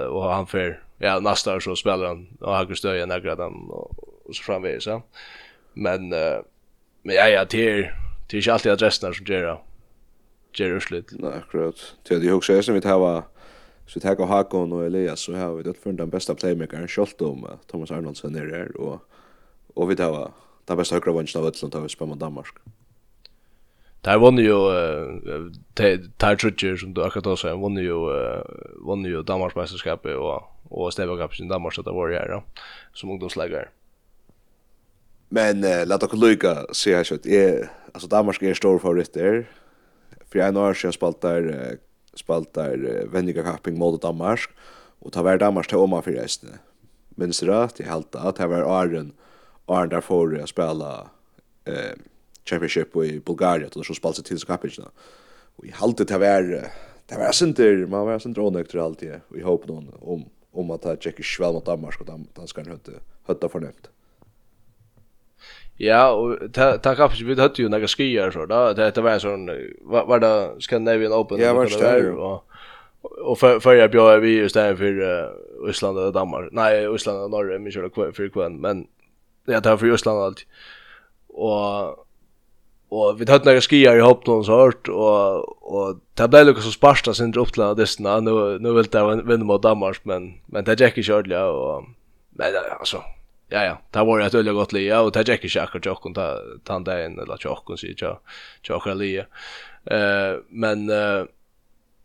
och 0.09 0.33
han 0.33 0.47
för 0.47 0.81
ja 0.99 1.21
nästa 1.21 1.55
år 1.55 1.61
så 1.61 1.76
spelar 1.76 2.07
han 2.07 2.26
och 2.40 2.57
högre 2.57 2.76
stöjen 2.76 3.09
nekvar 3.09 3.37
där 3.37 3.73
och 3.73 4.10
och 4.30 4.37
så 4.37 4.42
framvägs 4.42 4.84
så. 4.84 5.02
Men 5.75 6.12
uh, 6.12 6.40
men 7.02 7.14
ja 7.14 7.28
ja 7.28 7.44
till 7.44 7.88
till 8.28 8.38
inte 8.38 8.52
alltid 8.52 8.72
adressen 8.72 9.14
som 9.14 9.26
gör 9.26 9.42
det. 9.42 9.58
gör 10.64 10.75
det 10.75 10.80
slut. 10.80 11.06
Nej, 11.10 11.32
akkurat. 11.32 11.94
Till 12.04 12.26
det 12.26 12.32
också 12.32 12.52
är 12.52 12.62
som 12.62 12.75
vi 12.75 12.80
tar 12.80 13.22
så 13.87 13.92
vi 13.94 14.00
tar 14.00 14.26
Hakon 14.26 14.72
och 14.72 14.84
Elias 14.84 15.20
så 15.20 15.34
har 15.34 15.54
vi 15.54 15.62
det 15.62 15.75
för 15.75 15.92
den 15.92 16.10
bästa 16.10 16.34
playmakern 16.34 16.88
skolt 16.88 17.20
om 17.20 17.46
Thomas 17.66 17.90
Arnoldsen 17.90 18.34
är 18.34 18.46
där 18.46 18.76
och 18.76 19.00
och 19.75 19.90
vi 19.90 19.96
tar 19.96 20.32
den 20.64 20.76
bästa 20.76 20.94
högra 20.94 21.12
vänstern 21.12 21.42
av 21.42 21.49
Ötland 21.49 21.72
tar 21.72 21.80
vi 21.80 21.88
spela 21.88 22.08
mot 22.08 22.18
Danmark. 22.18 22.54
Där 24.00 24.18
vann 24.18 24.38
ju 24.38 24.52
Tar 26.16 26.37
Trutcher 26.37 26.76
som 26.76 26.94
du 26.94 27.04
akkurat 27.04 27.38
sa, 27.38 27.56
vann 27.56 27.76
ju 27.76 27.94
vann 28.87 29.04
ju 29.04 29.22
Danmarks 29.22 29.56
mästerskap 29.56 30.06
och 30.06 30.42
och 30.70 30.92
Stävakapsen 30.92 31.49
Danmark 31.49 31.75
så 31.75 31.82
det 31.82 31.90
var 31.90 32.08
ju 32.08 32.14
här 32.14 32.28
då 32.28 32.42
som 32.92 33.10
ungdomsläggare. 33.10 33.68
Men 35.32 35.64
uh, 35.64 35.87
låt 35.87 36.02
oss 36.02 36.20
lycka 36.20 36.66
se 36.72 36.96
här 36.96 37.04
så 37.04 37.14
att 37.14 37.26
är 37.26 37.70
alltså 37.92 38.08
Danmark 38.08 38.42
är 38.42 38.54
stor 38.54 38.78
favorit 38.78 39.14
där. 39.14 39.50
För 40.30 40.38
jag 40.38 40.54
när 40.54 40.78
jag 40.82 40.94
spaltar 40.94 41.49
uh, 41.49 41.76
spaltar 42.14 42.84
uh, 42.84 43.10
Vendiga 43.12 43.42
Kapping 43.42 43.78
mot 43.78 44.02
Danmark 44.02 44.50
och 44.99 45.12
tar 45.12 45.22
värd 45.22 45.40
Danmark 45.40 45.68
till 45.68 45.76
om 45.76 46.02
för 46.02 46.12
resten. 46.12 46.50
Men 47.08 47.32
så 47.32 47.46
rätt 47.46 47.75
till 47.75 47.87
helt 47.87 48.14
att 48.14 48.37
det 48.37 48.46
var 48.46 48.82
Arden 48.82 49.12
Arden 49.66 49.88
där 49.88 50.00
får 50.00 50.38
jag 50.38 50.49
spela 50.49 51.10
eh 51.64 51.94
championship 52.44 52.96
i 52.96 53.20
Bulgarien 53.20 53.70
och 53.75 53.87
så 53.87 53.94
spaltar 53.94 54.22
till 54.22 54.38
Kapping. 54.38 54.70
Och 55.56 55.64
i 55.64 55.70
haltet 55.70 56.08
det 56.08 56.18
var 56.18 56.42
det 57.06 57.16
var 57.18 57.32
synter 57.32 57.87
man 57.87 58.06
var 58.06 58.18
synter 58.18 58.42
onökt 58.42 58.75
alltid 58.75 59.20
i 59.37 59.40
hopp 59.40 59.68
någon 59.68 59.94
om 60.00 60.25
om 60.52 60.70
att 60.70 60.82
ta 60.82 60.96
checka 60.96 61.22
sväl 61.22 61.52
mot 61.52 61.66
Danmark 61.66 62.00
och 62.00 62.20
danskarna 62.34 62.70
hade 62.70 62.99
hötta 63.26 63.49
förnämt. 63.49 63.90
Ja, 65.80 66.12
og 66.12 66.52
ta 66.52 66.75
ta 66.76 66.92
kaffe 66.94 67.25
vi 67.25 67.34
hade 67.34 67.62
ju 67.62 67.68
några 67.68 67.88
skier 67.88 68.30
så 68.30 68.46
då. 68.46 68.72
Det 68.72 68.94
det 68.94 69.00
var 69.00 69.10
en 69.10 69.20
sån 69.20 69.46
var, 69.80 70.04
var 70.06 70.18
det 70.18 70.60
Scandinavian 70.60 71.12
Open 71.12 71.40
ja, 71.40 71.54
var 71.54 71.66
det 71.66 71.80
där 71.80 72.14
och 72.14 72.44
och 73.00 73.38
för 73.38 73.60
för 73.60 73.75
jag 73.75 73.90
bjöd 73.90 74.20
vi 74.20 74.38
just 74.38 74.54
där 74.54 74.76
för 74.76 75.00
uh, 75.00 75.70
Island 75.70 75.99
och 75.99 76.12
Danmark. 76.12 76.49
Nej, 76.52 76.94
Island 76.94 77.22
och 77.22 77.30
Norge 77.30 77.58
men 77.58 77.72
körde 77.72 78.12
för 78.12 78.28
kvar 78.28 78.49
men 78.49 78.87
det 79.46 79.60
tar 79.60 79.76
för 79.76 79.94
Island 79.94 80.18
allt. 80.18 80.46
Och 81.28 82.06
och 82.88 83.20
vi 83.20 83.30
hade 83.30 83.44
några 83.44 83.60
skier 83.60 83.96
i 83.96 84.00
hopp 84.00 84.26
någon 84.26 84.44
sort 84.44 84.88
och 84.88 85.72
och 85.72 85.96
det 86.14 86.28
blev 86.28 86.46
lite 86.46 86.60
så 86.60 86.70
sparsta 86.70 87.14
sin 87.14 87.34
upp 87.34 87.52
till 87.52 87.62
det 87.62 88.00
Nu 88.00 88.58
nu 88.58 88.72
vill 88.72 88.84
det 88.84 89.22
vinna 89.25 89.44
mot 89.44 89.62
Danmark 89.62 90.00
men 90.04 90.34
men 90.46 90.64
det 90.64 90.80
gick 90.80 91.08
ju 91.08 91.14
ordentligt 91.14 91.38
och 91.38 91.84
men 92.30 92.54
alltså 92.80 93.02
ja 93.50 93.64
ja, 93.64 93.78
det 93.90 94.04
var 94.04 94.21
ett 94.21 94.35
öliga 94.35 94.54
gott 94.54 94.73
lia 94.73 95.00
och 95.00 95.12
det 95.12 95.28
gick 95.28 95.45
inte 95.45 95.62
akkurat 95.62 95.87
jag 95.87 96.02
kunde 96.02 96.37
ta 96.64 96.73
han 96.73 96.85
där 96.85 96.99
en 96.99 97.19
eller 97.19 97.38
jag 97.40 97.62
kunde 97.66 97.80
se 97.80 97.95
jag 97.97 98.19
jag 98.62 98.83
kunde 98.83 99.04
lia. 99.04 99.26
Eh 99.85 100.38
men 100.49 100.90
uh, 100.90 101.25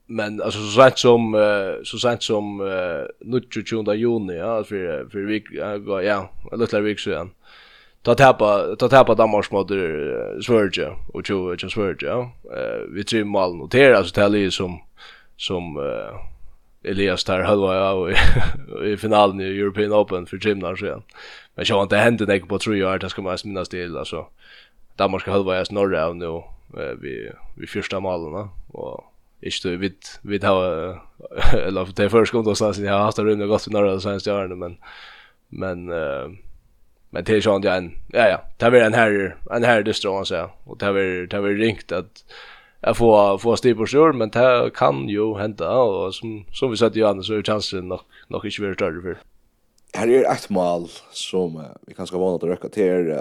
men 0.08 0.42
alltså 0.42 0.60
så 0.60 0.82
sent 0.82 0.98
som 0.98 1.36
uh, 1.36 1.84
så 1.84 1.98
sent 1.98 2.24
som 2.24 2.62
uh, 2.62 3.42
22 3.54 3.94
juni 3.94 4.34
ja 4.34 4.64
för 4.64 5.10
för 5.10 5.20
vik 5.20 5.44
ja, 5.52 6.02
ja 6.02 6.32
en 6.52 6.60
liten 6.60 6.84
vik 6.84 7.00
sedan. 7.00 7.32
Ta 8.02 8.16
tappa 8.16 8.76
ta 8.76 8.90
tappa 8.90 9.16
Danmark 9.16 9.52
mot 9.52 9.70
Sverige 10.46 10.92
och 11.14 11.26
20 11.26 11.70
Sverige 11.70 12.10
ja. 12.10 12.32
Eh 12.54 12.82
vi 12.90 13.04
tre 13.04 13.24
mål 13.24 13.56
notera 13.56 14.04
så 14.04 14.30
det 14.30 14.40
är 14.40 14.50
som 14.50 14.80
som 15.38 15.78
uh, 15.78 16.35
Elias 16.86 17.24
tar 17.24 17.40
halva 17.40 17.76
ja, 17.76 18.10
i, 18.10 18.16
i 18.94 18.98
finalen 18.98 19.42
i 19.42 19.60
European 19.60 19.94
Open 19.94 20.26
för 20.26 20.38
gymnar 20.38 20.76
sen. 20.76 21.02
Men 21.56 21.66
jag 21.68 21.76
har 21.76 21.84
inte 21.84 21.98
hänt 21.98 22.28
det 22.28 22.40
på 22.40 22.60
tre 22.60 22.84
år, 22.84 22.98
det 22.98 23.10
ska 23.10 23.22
man 23.22 23.38
minnas 23.46 23.70
till 23.70 23.98
alltså. 23.98 24.26
Danmark 24.96 25.22
ska 25.22 25.32
halva 25.32 25.62
i 25.62 25.64
norra 25.72 26.06
av 26.06 26.16
nu 26.16 26.42
vi 27.02 27.32
vi 27.56 27.68
första 27.68 28.00
målen 28.00 28.50
och 28.72 29.04
inte 29.42 29.70
vi 29.78 29.94
vi 30.22 30.38
har 30.38 31.02
eller 31.54 31.96
det 31.96 32.10
första 32.10 32.38
gången 32.38 32.46
då 32.46 32.56
så 32.56 32.74
jag 32.78 32.94
har 32.94 33.00
haft 33.00 33.20
runt 33.20 33.48
gott 33.48 33.68
i 33.68 33.72
norra 33.72 34.00
sen 34.00 34.20
jag 34.26 34.58
men 34.58 34.78
men 35.50 35.86
men 37.10 37.24
det 37.24 37.30
är 37.30 37.42
ju 37.42 37.56
ändå 37.56 37.70
en 37.70 37.92
ja 38.08 38.28
ja, 38.28 38.42
det 38.58 38.66
är 38.66 38.86
en 38.86 38.94
här 38.94 39.36
en 39.52 39.64
här 39.64 39.84
det 39.84 39.94
står 39.94 40.24
så 40.24 40.50
och 40.64 40.78
det 40.78 40.86
är 40.86 41.28
det 41.28 41.38
är 41.38 41.42
ringt 41.42 41.92
att 41.92 42.24
att 42.86 42.98
få 42.98 43.38
få 43.38 43.56
stå 43.56 43.76
på 43.76 43.86
sjön 43.86 44.18
men 44.18 44.30
det 44.30 44.72
kan 44.74 45.10
ju 45.10 45.36
hända 45.36 45.78
och 45.78 46.16
som 46.16 46.46
som 46.54 46.72
vi 46.72 46.78
sa 46.78 46.90
till 46.90 47.02
Johannes 47.02 47.28
så 47.28 47.34
är 47.34 47.44
chansen 47.44 47.88
nog 47.88 48.00
nog 48.28 48.46
inte 48.46 48.62
väldigt 48.62 48.78
större 48.78 49.02
för. 49.02 49.18
Här 49.94 50.08
är 50.08 50.32
ett 50.32 50.50
mål 50.50 50.88
som 51.12 51.64
vi 51.88 51.94
kan 51.94 52.08
ska 52.08 52.18
vara 52.18 52.36
att 52.36 52.44
röka 52.44 52.70
till 52.70 53.20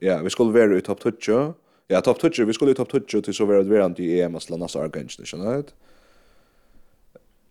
ja, 0.00 0.18
vi 0.22 0.30
skulle 0.30 0.52
vara 0.52 0.78
i 0.78 0.80
topp 0.80 1.02
20. 1.20 1.54
Ja, 1.88 2.00
topp 2.00 2.18
20, 2.32 2.44
vi 2.44 2.52
skulle 2.52 2.70
i 2.70 2.74
topp 2.74 2.92
20 3.08 3.22
till 3.22 3.34
så 3.34 3.44
vara 3.44 3.62
det 3.62 3.70
värant 3.70 4.00
i 4.00 4.20
EM 4.20 4.36
att 4.36 4.50
landa 4.50 4.68
så 4.68 4.80
argentin, 4.80 5.26
känner 5.26 5.54
du? 5.54 5.64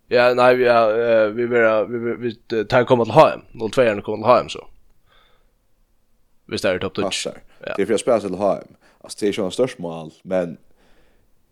Ja, 0.08 0.34
nej, 0.34 0.56
vi 0.56 0.64
är, 0.64 1.28
vi 1.28 1.42
är, 1.42 1.84
vi 1.84 1.98
vi 1.98 2.36
vi 2.48 2.64
tar 2.64 2.84
komma 2.84 3.04
till 3.04 3.14
HM. 3.14 3.70
02 3.70 4.02
kommer 4.02 4.16
till 4.16 4.42
HM 4.42 4.48
så. 4.48 4.66
Vi 6.46 6.58
står 6.58 6.76
i 6.76 6.80
topp 6.80 7.12
20. 7.12 7.30
Ja. 7.66 7.74
Det 7.76 7.82
är 7.82 7.86
för 7.86 7.94
att 7.94 8.00
spela 8.00 8.20
till 8.20 8.34
HM. 8.34 8.74
Alltså 9.00 9.18
det 9.20 9.28
är 9.28 9.32
ju 9.32 9.44
en 9.44 9.50
störst 9.50 9.78
mål, 9.78 10.10
men 10.22 10.56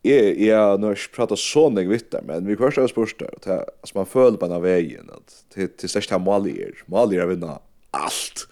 jeg, 0.04 0.36
jeg 0.46 0.78
nu 0.78 0.86
har 0.86 0.96
ikke 0.96 1.14
pratet 1.16 1.38
så 1.38 1.68
länge 1.70 1.90
vitt 1.90 2.10
där 2.12 2.22
men 2.26 2.46
vi 2.46 2.56
första 2.56 2.88
spurs 2.88 3.14
där 3.18 3.30
att 3.36 3.46
altså, 3.46 3.92
man 3.94 4.06
føler 4.06 4.36
på 4.36 4.48
den 4.48 4.62
vägen 4.62 5.10
att 5.10 5.44
till 5.54 5.68
till 5.68 6.18
Malier, 6.18 6.18
målier 6.20 6.74
målier 6.86 7.26
vinna 7.26 7.58
allt. 7.90 8.48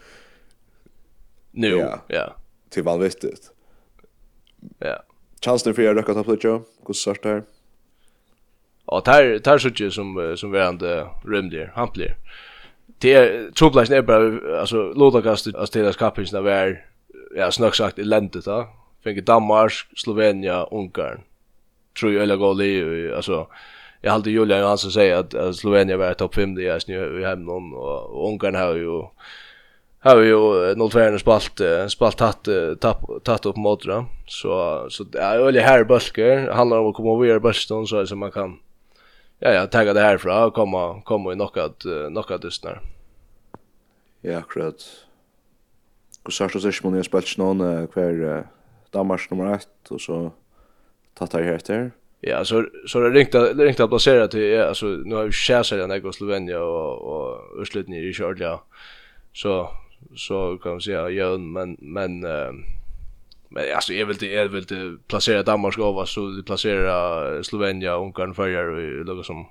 Nu, 1.53 1.69
ja. 1.69 2.01
ja. 2.09 2.37
Till 2.71 2.83
vanvettigt. 2.83 3.51
Ja. 4.79 5.03
Chansen 5.45 5.75
för 5.75 5.89
att 5.89 5.97
röka 5.97 6.15
ta 6.15 6.25
plutjo, 6.25 6.63
hur 6.87 6.95
sort 6.95 7.23
där. 7.23 7.43
Ja, 8.87 9.03
där 9.05 9.39
där 9.39 9.59
så 9.59 9.91
som 9.91 10.37
som 10.37 10.51
värande 10.51 11.07
rymdler, 11.25 11.73
hampler. 11.75 12.17
Det 12.99 13.15
är 13.15 13.51
trubbeln 13.51 13.93
är 13.93 14.03
bara 14.03 14.61
alltså 14.61 14.93
låta 14.93 15.23
kastet 15.23 15.55
att 15.55 15.73
deras 15.73 15.97
kapingen 15.97 16.45
där 16.45 16.87
ja 17.37 17.51
snackt 17.51 17.77
sagt 17.77 17.99
eländigt 17.99 18.45
då. 18.45 18.69
Fänge 19.05 19.21
Danmark, 19.21 19.73
Slovenien, 19.97 20.67
Ungarn 20.71 21.21
tror 21.99 22.13
jag 22.13 22.23
eller 22.23 22.37
goalie 22.37 23.17
alltså 23.17 23.47
jag 24.01 24.13
hade 24.13 24.31
Julia 24.31 24.59
Johansson 24.59 24.91
säga 24.91 25.19
att, 25.19 25.35
att 25.35 25.57
Slovenien 25.57 25.99
var 25.99 26.15
topp 26.15 26.35
5 26.35 26.55
det 26.55 26.69
är 26.69 26.83
nu 26.89 27.23
i 27.23 27.37
någon 27.37 27.75
och, 27.75 28.11
och 28.11 28.29
Ungern 28.29 28.55
har 28.55 28.75
ju 28.75 29.03
har 29.99 30.21
ju 30.21 30.75
Nordfärden 30.75 31.19
spalt 31.19 31.61
spalt 31.89 32.17
tatt 32.17 32.49
tapp 32.81 33.03
tatt 33.25 33.47
upp 33.47 33.57
mot 33.57 33.85
då 33.85 34.05
så 34.27 34.87
så 34.91 35.05
det 35.05 35.19
är 35.19 35.39
öle 35.39 35.61
här 35.61 35.85
busker 35.85 36.51
handlar 36.53 36.79
om 36.79 36.87
att 36.87 36.95
komma 36.95 37.27
över 37.27 37.39
Boston 37.39 37.87
så 37.87 38.07
som 38.07 38.19
man 38.19 38.33
kan 38.33 38.59
ja 39.39 39.53
ja 39.53 39.67
tagga 39.67 39.93
det 39.93 40.01
härifrån 40.01 40.45
och 40.45 40.55
komma 40.55 41.03
komma 41.03 41.33
i 41.33 41.35
knockout 41.35 41.85
knockout 42.09 42.43
dystnar. 42.43 42.81
Ja, 44.21 44.39
akkurat. 44.39 45.07
Och 46.23 46.33
så 46.33 46.45
har 46.45 46.49
sørst 46.61 46.85
må 46.85 46.91
man 46.91 46.99
ju 47.01 47.05
spalt 47.05 47.39
någon 47.39 47.87
kvar 47.89 48.47
Danmark 48.93 49.31
nummer 49.31 49.55
1 49.55 49.69
och 49.91 50.01
så 50.01 50.33
tattar 51.21 51.43
heter. 51.43 51.91
Ja, 52.21 52.45
så 52.45 52.67
så 52.87 53.01
det 53.01 53.11
ringte 53.11 53.55
det 53.55 53.65
ringt 53.65 53.81
att 53.81 53.91
placera 53.91 54.29
till 54.29 54.43
ja, 54.43 54.65
alltså 54.65 54.87
nu 54.87 55.15
har 55.15 55.25
vi 55.25 55.33
Chelsea 55.33 55.85
att 55.85 56.03
gå 56.03 56.13
Slovenien 56.13 56.63
och 56.63 56.99
och 56.99 57.61
Östland 57.61 57.95
i 57.95 58.13
Georgia. 58.19 58.61
Så 59.33 59.71
så 60.17 60.59
kan 60.63 60.73
man 60.73 60.81
säga 60.81 61.11
ja 61.11 61.39
men 61.39 61.77
men 61.81 62.25
uh, 62.25 62.53
men 63.49 63.65
alltså 63.75 63.93
jag 63.93 64.07
vill 64.07 64.15
inte 64.15 64.27
jag 64.27 64.49
vill 64.49 64.61
inte 64.61 64.97
placera 65.07 65.43
Danmark 65.43 65.79
över 65.79 66.05
så 66.05 66.29
det 66.29 66.43
placera 66.43 67.43
Slovenien 67.43 67.95
och 67.95 68.03
Ungern 68.03 68.35
för 68.35 69.01
och 69.01 69.07
något 69.07 69.27
som 69.27 69.47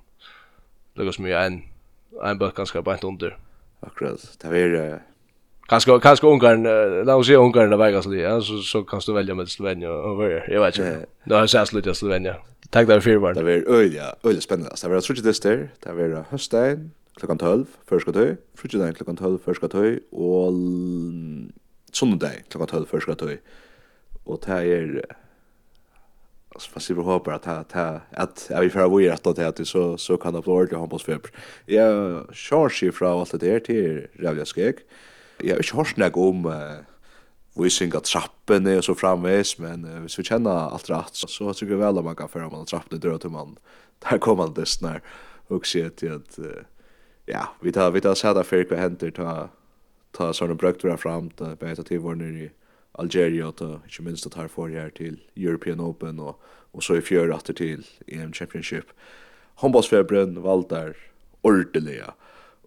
något 0.94 1.16
som 1.16 1.26
är 1.26 1.46
en 1.48 1.62
en 2.24 2.38
bok 2.38 2.56
ganska 2.56 2.82
bänt 2.82 3.04
under. 3.04 3.38
Akkurat. 3.80 4.38
Det 4.42 4.48
är 4.48 5.02
Kanske 5.70 6.00
kanske 6.00 6.28
Ungern 6.28 6.64
låt 7.06 7.20
oss 7.20 7.28
se 7.28 7.36
Ungern 7.36 7.70
där 7.70 7.78
Vegas 7.78 8.06
ja, 8.06 8.42
så 8.42 8.58
så 8.58 8.84
kan 8.84 9.02
du 9.06 9.14
välja 9.14 9.36
med 9.36 9.50
Slovenien 9.50 9.92
och 9.92 10.18
Norge. 10.18 10.44
Jag 10.48 10.62
vet 10.62 10.78
inte. 10.78 11.06
Då 11.24 11.36
har 11.36 11.42
jag 11.42 11.50
sett 11.50 11.98
Slovenien. 11.98 12.36
Tack 12.70 12.88
där 12.88 13.00
för 13.00 13.16
var. 13.16 13.34
Det 13.34 13.54
är 13.54 13.70
öliga, 13.70 14.16
öliga 14.24 14.42
spännande. 14.42 14.76
Det 14.82 14.88
var 14.88 15.02
trutje 15.02 15.24
det 15.24 15.44
där. 15.44 15.70
Det 15.80 15.92
var 15.94 16.26
hösten 16.30 16.92
klockan 17.16 17.38
12 17.38 17.66
första 17.86 18.12
dag, 18.12 18.36
trutje 18.62 18.94
klockan 18.94 19.18
12 19.18 19.40
första 19.46 19.68
dag 19.68 20.00
och 20.12 20.54
söndag 21.94 22.32
klockan 22.50 22.68
12 22.68 22.86
första 22.86 23.14
dag. 23.16 23.38
Och 24.24 24.44
det 24.46 24.52
är 24.52 25.06
alltså 26.54 26.72
fast 26.72 26.90
vi 26.90 26.94
hoppas 26.94 27.48
att 27.48 27.76
att 27.76 28.04
att 28.12 28.48
jag 28.50 28.62
vi 28.62 28.70
får 28.70 28.90
vara 28.90 29.04
rätt 29.04 29.28
att 29.28 29.56
det 29.56 29.66
så 29.66 29.98
så 29.98 30.18
kan 30.18 30.34
det 30.34 30.42
bli 30.42 30.52
ordentligt 30.52 30.80
hoppas 30.80 31.04
för. 31.04 31.20
Jag 31.66 32.26
kör 32.36 32.70
sig 32.70 32.92
från 32.92 33.20
allt 33.20 33.32
det 33.32 33.38
där 33.38 33.60
till 33.60 34.08
Ravja 34.20 34.46
Skek. 34.46 34.76
Jeg 35.44 35.56
har 35.56 35.64
ikke 35.64 35.80
hørt 35.80 36.00
noe 36.02 36.24
om 36.30 36.48
uh, 36.50 36.82
vising 37.60 37.94
av 37.96 38.04
trappene 38.08 38.78
og 38.80 38.84
så 38.88 38.96
framvis, 38.98 39.56
men 39.64 39.86
uh, 39.88 40.02
hvis 40.04 40.20
vi 40.20 40.28
kjenner 40.28 40.74
alt 40.74 40.90
rett, 40.92 41.16
så, 41.16 41.30
så 41.32 41.54
tykker 41.54 41.78
jeg 41.78 41.84
vel 41.84 42.02
at 42.02 42.08
man 42.08 42.18
kan 42.20 42.32
føre 42.32 42.50
man 42.52 42.68
trappene 42.70 43.00
dør 43.02 43.20
til 43.22 43.34
man. 43.36 43.56
Der 44.04 44.20
kommer 44.20 44.48
man 44.48 44.58
dessen 44.58 44.90
her, 44.90 45.00
og 45.50 45.68
sier 45.68 45.94
til 45.96 46.20
at, 46.20 46.36
uh, 46.40 46.68
ja, 47.30 47.48
vi 47.64 47.72
tar, 47.76 47.94
vi 47.96 48.04
tar 48.04 48.20
seg 48.20 48.36
der 48.36 48.48
før 48.48 48.68
hva 48.68 48.82
henter, 48.82 49.16
ta, 49.16 49.50
ta 50.18 50.32
sånne 50.36 50.60
brøkter 50.60 51.00
fram, 51.00 51.32
ta 51.40 51.54
beta 51.60 51.86
til 51.88 52.04
vår 52.04 52.20
nere 52.20 52.50
i 52.50 52.52
Algeria, 53.00 53.52
ta, 53.56 53.78
ikke 53.88 54.08
minst 54.10 54.28
at 54.28 54.36
her 54.36 54.52
får 54.52 54.76
her 54.76 54.94
til 54.96 55.20
European 55.38 55.80
Open, 55.80 56.20
og, 56.20 56.36
og 56.76 56.84
så 56.84 57.00
i 57.00 57.06
fjør 57.06 57.32
etter 57.36 57.56
til 57.56 57.88
EM 58.12 58.34
Championship. 58.36 58.92
Håndballsfebren 59.64 60.40
valgte 60.44 60.76
der 60.76 61.04
ordelig, 61.48 62.02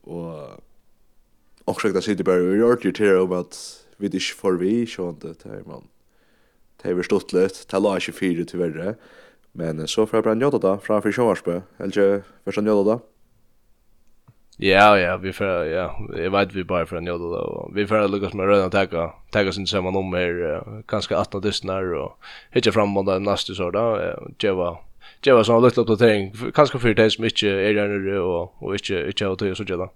og 0.03 0.63
Och 1.65 1.81
så 1.81 1.89
där 1.89 2.01
sitter 2.01 2.25
bara 2.25 2.37
och 2.37 2.57
gör 2.57 2.79
det 2.83 2.93
till 2.93 3.17
om 3.17 3.33
att 3.33 3.85
vi 3.97 4.09
det 4.09 4.23
för 4.23 4.53
vi 4.53 4.87
så 4.87 5.09
inte 5.09 5.27
där 5.27 5.63
man. 5.67 5.89
Det 6.83 6.89
är 6.91 6.95
förstått 6.95 7.33
lätt. 7.33 7.69
ta 7.69 7.79
la 7.79 8.01
sig 8.01 8.15
fyra 8.15 8.45
värre 8.59 8.95
Men 9.53 9.89
så 9.89 10.07
för 10.07 10.17
jag 10.17 10.25
bränna 10.25 10.51
då 10.51 10.79
från 10.79 11.03
för 11.03 11.13
Sjövarsbö. 11.13 11.61
Eller 11.79 12.23
första 12.45 12.61
då 12.61 12.85
då. 12.85 13.01
Ja, 14.57 14.99
ja, 14.99 15.17
vi 15.17 15.33
får 15.33 15.47
ja, 15.47 16.07
jag 16.17 16.31
vet 16.31 16.55
vi 16.55 16.65
bara 16.65 16.87
för 16.87 16.97
en 16.97 17.07
jodda 17.07 17.25
då. 17.25 17.71
Vi 17.75 17.87
får 17.87 18.09
lucka 18.09 18.37
med 18.37 18.47
röna 18.47 18.71
tacka. 18.71 19.13
Tacka 19.31 19.53
sin 19.53 19.67
samman 19.67 19.97
om 19.97 20.15
här 20.15 20.63
ganska 20.87 21.19
att 21.19 21.43
det 21.43 21.53
och 21.95 22.19
hitta 22.51 22.73
fram 22.73 22.89
mot 22.89 23.07
den 23.07 23.23
nästa 23.23 23.55
så 23.55 23.71
där. 23.71 24.19
Jeva. 24.39 24.79
Jeva 25.23 25.45
så 25.45 25.61
lite 25.61 25.81
uppdatering. 25.81 26.33
Kanske 26.55 26.79
för 26.79 26.95
det 26.95 27.11
som 27.11 27.25
inte 27.25 27.49
är 27.49 27.75
där 27.75 27.89
nu 27.89 28.21
och 28.21 28.63
och 28.63 28.75
inte 28.75 29.07
inte 29.07 29.25
har 29.25 29.37
det 29.37 29.55
så 29.55 29.63
jävla. 29.63 29.89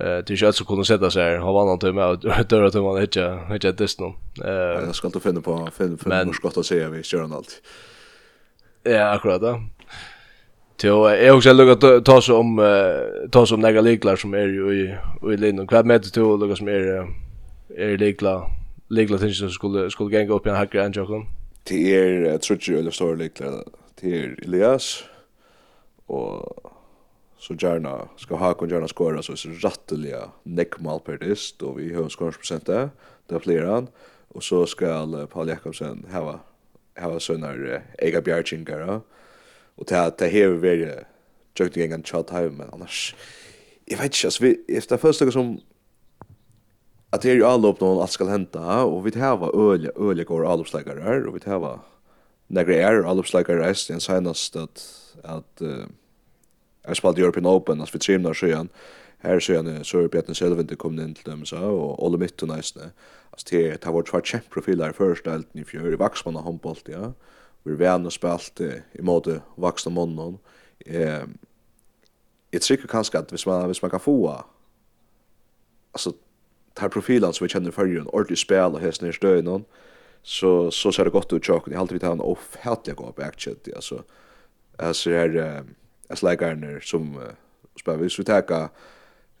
Eh 0.00 0.06
det 0.06 0.30
är 0.30 0.30
ju 0.30 0.52
så 0.52 0.64
kunna 0.64 0.84
sätta 0.84 1.10
sig 1.10 1.22
här 1.22 1.36
har 1.36 1.62
annan 1.62 1.78
timme 1.78 1.92
med 1.92 2.46
dörra 2.48 2.70
till 2.70 2.80
man 2.80 3.02
inte 3.02 3.38
inte 3.52 3.72
dess 3.72 4.00
någon. 4.00 4.14
Eh 4.44 4.50
jag 4.86 4.94
ska 4.94 5.08
inte 5.08 5.20
finna 5.20 5.40
på 5.40 5.68
finna 5.76 5.96
för 5.96 6.24
hur 6.24 6.32
ska 6.32 6.62
säga 6.62 6.88
vi 6.88 7.02
kör 7.02 7.22
allt. 7.22 7.62
Ja, 8.82 9.10
akkurat 9.10 9.40
det. 9.40 9.60
Jo, 10.82 11.10
jag 11.10 11.36
också 11.36 11.52
lukar 11.52 12.00
ta 12.00 12.20
så 12.20 12.38
om 12.38 12.60
ta 13.30 13.46
som 13.46 13.60
några 13.60 13.80
liklar 13.80 14.16
som 14.16 14.34
är 14.34 14.48
ju 14.48 14.72
i 14.72 14.96
i 15.32 15.36
linjen. 15.36 15.66
Kvad 15.66 15.86
med 15.86 16.00
det 16.00 16.10
till 16.10 16.22
lukar 16.22 16.54
som 16.54 16.68
är 16.68 17.06
är 17.76 17.98
liklar 17.98 18.50
liklar 18.88 19.18
tills 19.18 19.54
skulle 19.54 19.90
skulle 19.90 20.16
gänga 20.16 20.32
upp 20.32 20.46
i 20.46 20.50
en 20.50 20.56
hacker 20.56 20.80
and 20.80 20.96
jocken. 20.96 21.26
Det 21.62 21.92
er 21.92 22.38
tror 22.38 22.58
jag 22.62 22.78
eller 22.78 22.90
står 22.90 23.16
liklar. 23.16 23.64
Det 24.00 24.22
Elias 24.44 25.04
och 26.06 26.70
så 27.40 27.54
gärna 27.54 28.08
ska 28.16 28.34
ha 28.36 28.54
kon 28.54 28.68
gärna 28.68 28.88
skora 28.88 29.22
så 29.22 29.32
är 29.32 29.48
det 29.48 29.68
rättliga 29.68 30.30
neckmal 30.42 31.00
per 31.00 31.18
dist 31.18 31.62
och 31.62 31.78
vi 31.78 31.94
har 31.94 32.08
skorsprocent 32.08 32.66
där. 32.66 32.90
Där 33.26 33.38
fler 33.38 33.62
han 33.62 33.88
och 34.28 34.42
så 34.42 34.66
ska 34.66 35.26
Paul 35.32 35.48
Jakobsen 35.48 36.06
ha 36.12 36.40
ha 37.00 37.20
sånar 37.20 37.82
Ega 37.98 38.20
Bjarchinkara 38.20 39.00
och 39.74 39.86
ta 39.86 40.10
ta 40.10 40.24
här 40.24 40.48
vi 40.48 40.94
jukt 41.58 41.76
igen 41.76 41.92
en 41.92 42.02
chat 42.02 42.30
hem 42.30 42.56
men 42.56 42.70
annars 42.72 43.14
jag 43.84 43.96
vet 43.96 44.04
inte 44.04 44.30
så 44.30 44.44
vi 44.44 44.64
efter 44.68 44.96
första 44.96 45.30
som 45.30 45.60
att 47.10 47.22
det 47.22 47.30
är 47.30 47.34
ju 47.34 47.44
alla 47.44 47.68
upp 47.68 47.80
någon 47.80 48.02
att 48.02 48.10
ska 48.10 48.24
hända 48.24 48.82
och 48.84 49.06
vi 49.06 49.10
tar 49.10 49.36
var 49.36 49.72
öl 49.72 49.90
öl 49.96 50.24
går 50.24 50.46
alla 50.46 50.60
uppslagare 50.60 51.24
och 51.24 51.36
vi 51.36 51.50
har 51.50 51.78
några 52.46 52.74
är 52.74 53.02
alla 53.02 53.20
uppslagare 53.20 53.70
resten 53.70 54.00
senast 54.00 54.56
att 54.56 54.96
att 55.22 55.62
uh, 55.62 55.84
jeg 56.88 56.96
spalte 56.96 57.20
European 57.20 57.46
Open, 57.46 57.80
altså 57.80 57.98
vi 57.98 57.98
trimmer 58.04 58.36
sjøen, 58.36 58.70
her 59.20 59.40
sjøen 59.40 59.84
så 59.84 60.00
er 60.00 60.08
Bjarten 60.08 60.34
Selvinde 60.34 60.76
kom 60.80 60.98
inn 60.98 61.14
til 61.14 61.26
dem, 61.26 61.44
så, 61.44 61.56
og 61.56 62.02
Ole 62.04 62.18
Mitt 62.18 62.42
og 62.42 62.48
næsne, 62.48 62.92
altså 63.32 63.46
det, 63.50 63.62
det 63.72 63.84
har 63.84 63.96
vært 63.96 64.08
tvær 64.08 64.24
kjemprofiler 64.32 64.94
i 64.94 64.96
første 64.96 65.30
delten 65.30 65.60
i 65.60 65.64
fjør, 65.64 65.92
i 65.92 66.00
Vaksmann 66.00 66.40
og 66.40 66.48
håndbolt, 66.48 66.88
ja, 66.88 67.12
vi 67.64 67.76
er 67.76 67.82
venn 67.82 68.08
og 68.08 68.16
spalt 68.16 68.62
i, 68.64 68.72
mode 69.00 69.04
måte 69.10 69.40
Vaksmann 69.60 69.96
månen, 70.16 70.40
eh, 70.86 71.28
jeg 72.52 72.64
trykker 72.66 72.90
kanskje 72.90 73.18
at 73.18 73.30
hvis 73.30 73.46
man, 73.46 73.66
hvis 73.66 73.82
man 73.82 73.90
kan 73.90 74.00
få, 74.00 74.16
altså, 75.92 76.12
tar 76.76 76.88
profilen 76.88 77.32
som 77.32 77.44
vi 77.44 77.52
kjenner 77.52 77.70
en 77.70 78.08
ordentlig 78.12 78.38
spil 78.38 78.74
og 78.74 78.80
hesten 78.80 79.08
i 79.08 79.12
støynen, 79.12 79.64
så 80.22 80.70
så 80.70 80.92
ser 80.92 81.04
det 81.04 81.12
gott 81.12 81.32
ut 81.32 81.44
chocken. 81.44 81.72
Jag 81.72 81.78
har 81.78 81.82
alltid 81.82 81.94
vi 81.94 82.00
tar 82.00 82.12
en 82.12 82.20
off 82.20 82.56
helt 82.60 82.86
jag 82.86 82.96
går 82.96 83.12
på 83.12 83.22
action 83.22 83.56
alltså. 83.74 84.02
Alltså 84.78 85.10
är 85.10 85.64
as 86.10 86.22
läkarna 86.22 86.80
som 86.80 87.16
uh, 87.16 87.22
spelar 87.80 87.98
vi 87.98 88.10
så 88.10 88.24
tacka 88.24 88.68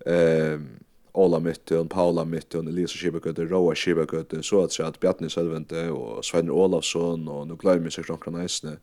ehm 0.06 0.80
Ola 1.12 1.40
Mytton, 1.40 1.88
Paula 1.88 2.24
Mytton, 2.24 2.68
Elisa 2.68 2.98
Kibbekötte, 2.98 3.44
Roa 3.44 3.74
Kibbekötte, 3.74 4.42
så 4.42 4.64
att 4.64 4.72
säga 4.72 4.88
att 4.88 5.00
Bjarni 5.00 5.30
Selvente 5.30 5.90
och 5.90 6.24
Sven 6.24 6.50
Olafsson 6.50 7.28
och 7.28 7.48
nu 7.48 7.56
glömmer 7.56 7.90
sig 7.90 8.04
från 8.04 8.18
Kronajsne. 8.18 8.76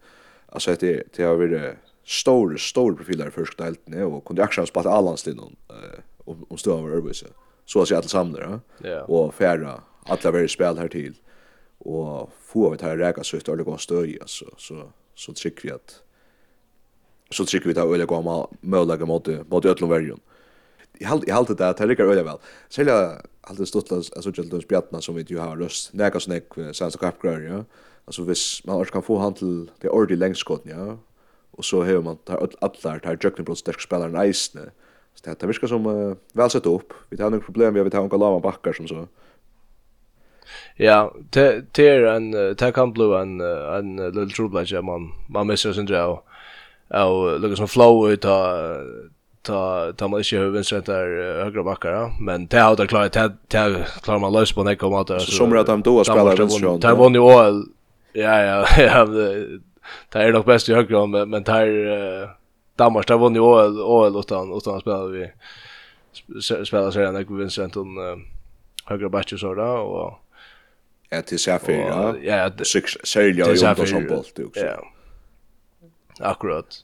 Alltså 0.45 0.75
det, 0.79 1.03
det 1.15 1.23
har 1.23 1.35
varit 1.35 1.75
stor, 2.05 2.57
stor 2.57 2.93
profiler 2.93 3.27
i 3.27 3.31
första 3.31 3.63
delten 3.63 4.03
och 4.03 4.25
kunde 4.25 4.43
också 4.43 4.61
ha 4.61 4.65
spelat 4.65 4.85
allans 4.85 5.25
någon 5.25 5.55
eh, 5.69 5.99
om, 6.17 6.45
om 6.49 6.57
stövan 6.57 6.83
var 6.83 6.89
övrigt. 6.89 7.23
Så 7.65 7.81
att 7.81 7.87
säga 7.87 7.97
alla 7.97 8.07
samlar 8.07 8.59
ja? 8.83 9.01
och 9.01 9.33
färra 9.33 9.81
alla 10.03 10.31
varje 10.31 10.47
spel 10.47 10.77
här 10.77 10.87
till 10.87 11.13
och 11.77 12.29
få 12.41 12.67
av 12.67 12.77
det 12.77 12.85
här 12.85 12.97
räka 12.97 13.23
så 13.23 13.37
ett 13.37 13.49
ordentligt 13.49 13.65
gott 13.65 13.81
stöj 13.81 14.17
alltså. 14.21 14.45
Så, 14.45 14.55
så, 14.57 14.91
så 15.15 15.33
tycker 15.33 15.67
vi 15.67 15.71
att 15.71 16.01
så 17.31 17.45
trykker 17.45 17.67
vi 17.67 17.73
det 17.73 17.83
øyla 17.83 18.05
gamma 18.05 18.45
møllaga 18.61 19.05
mot 19.05 19.27
mot 19.49 19.65
öllum 19.65 19.89
verjon. 19.89 20.21
Jeg 20.99 21.07
halt 21.07 21.27
jeg 21.27 21.35
halt 21.35 21.49
det 21.49 21.61
at 21.61 21.81
Rickard 21.81 22.09
øyla 22.09 22.23
vel. 22.23 22.39
Selja 22.69 23.21
halt 23.47 23.59
det 23.59 23.67
stort 23.67 23.91
altså 23.91 24.31
gelt 24.31 24.53
oss 24.53 24.65
bjartna 24.65 25.01
som 25.01 25.15
vi 25.15 25.25
ju 25.29 25.39
har 25.39 25.57
röst. 25.57 25.93
Näka 25.93 26.19
snack 26.19 26.55
sen 26.71 26.91
så 26.91 26.97
kapgrör 26.97 27.39
ja. 27.39 27.63
Alltså 28.07 28.23
hvis 28.23 28.61
man 28.65 28.85
kan 28.85 29.03
få 29.03 29.17
han 29.19 29.33
til 29.33 29.69
det 29.81 29.89
ordi 29.89 30.15
längskott 30.15 30.65
ja. 30.65 30.97
Och 31.51 31.65
så 31.65 31.83
hör 31.83 32.01
man 32.01 32.17
tar 32.17 32.49
allar 32.61 32.99
tar 32.99 33.17
jökna 33.23 33.43
blott 33.43 33.57
stark 33.57 33.81
spelaren 33.81 34.15
Eisne. 34.15 34.71
Så 35.15 35.35
det 35.39 35.47
virkar 35.47 35.67
som 35.67 35.85
uh, 35.85 36.15
väl 36.33 36.49
sett 36.49 36.65
upp. 36.65 36.93
Vi 37.09 37.23
har 37.23 37.29
några 37.29 37.45
problem 37.45 37.73
vi 37.73 37.79
har 37.79 37.85
vi 37.85 37.91
tar 37.91 38.03
en 38.03 38.19
lama 38.19 38.39
backar 38.39 38.73
som 38.73 38.87
så. 38.87 39.07
Ja, 40.75 41.13
det 41.29 41.65
det 41.75 41.87
är 41.87 42.03
en 42.03 42.31
det 42.31 42.71
kan 42.73 42.93
bli 42.93 43.03
en 43.03 43.41
en 43.41 43.95
little 43.95 44.35
trouble 44.35 44.81
man 44.81 45.11
man 45.29 45.47
missar 45.47 45.73
sin 45.73 45.85
draw 45.85 46.19
och 46.89 47.39
lukar 47.39 47.55
som 47.55 47.67
flow 47.67 48.11
ut 48.11 48.21
ta 48.21 48.57
ta 49.41 49.91
ta 49.93 50.07
man 50.07 50.19
inte 50.19 50.37
huvud 50.37 50.65
så 50.65 50.79
där 50.79 51.43
högra 51.43 51.63
backar 51.63 52.11
men 52.21 52.47
det 52.47 52.59
har 52.59 52.75
det 52.75 52.87
klarat 52.87 53.13
det 53.47 53.87
klarar 54.03 54.19
man 54.19 54.33
lös 54.33 54.51
på 54.51 54.63
när 54.63 54.75
kommer 54.75 55.01
att 55.01 55.07
så 55.07 55.19
som 55.19 55.57
att 55.57 55.65
de 55.65 55.81
då 55.81 56.03
spelar 56.03 56.35
vänster 56.35 56.77
där 56.77 56.95
vann 56.95 57.13
ju 57.13 57.21
all 57.21 57.65
ja 58.13 58.41
ja 58.43 58.65
ja 58.77 59.05
det 60.09 60.19
är 60.19 60.33
nog 60.33 60.45
bäst 60.45 60.69
i 60.69 60.73
högra 60.73 61.05
men 61.05 61.29
men 61.29 61.43
där 61.43 61.67
Danmark 62.75 63.07
där 63.07 63.17
vann 63.17 63.35
ju 63.35 63.41
all 63.41 63.81
all 63.81 64.19
utan 64.19 64.57
utan 64.57 64.79
spelar 64.81 65.07
vi 65.07 65.31
spelar 66.65 66.91
så 66.91 66.99
där 66.99 67.11
när 67.11 67.37
Vincent 67.37 67.77
om 67.77 67.97
högra 68.85 69.09
backen 69.09 69.37
så 69.37 69.53
där 69.53 69.77
och 69.77 70.13
Ja, 71.09 71.21
till 71.21 71.39
Safir, 71.39 71.75
ja. 71.75 72.15
Ja, 72.21 72.51
Sörja 73.03 73.45
och 73.45 73.55
Jontas 73.55 73.89
som 73.89 74.07
bolt 74.07 74.39
också. 74.39 74.65
Ja, 74.65 74.83
Akkurat. 76.19 76.83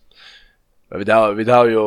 Men 0.89 0.99
vi 1.05 1.11
har 1.11 1.33
vi 1.33 1.51
har 1.51 1.65
ju 1.65 1.79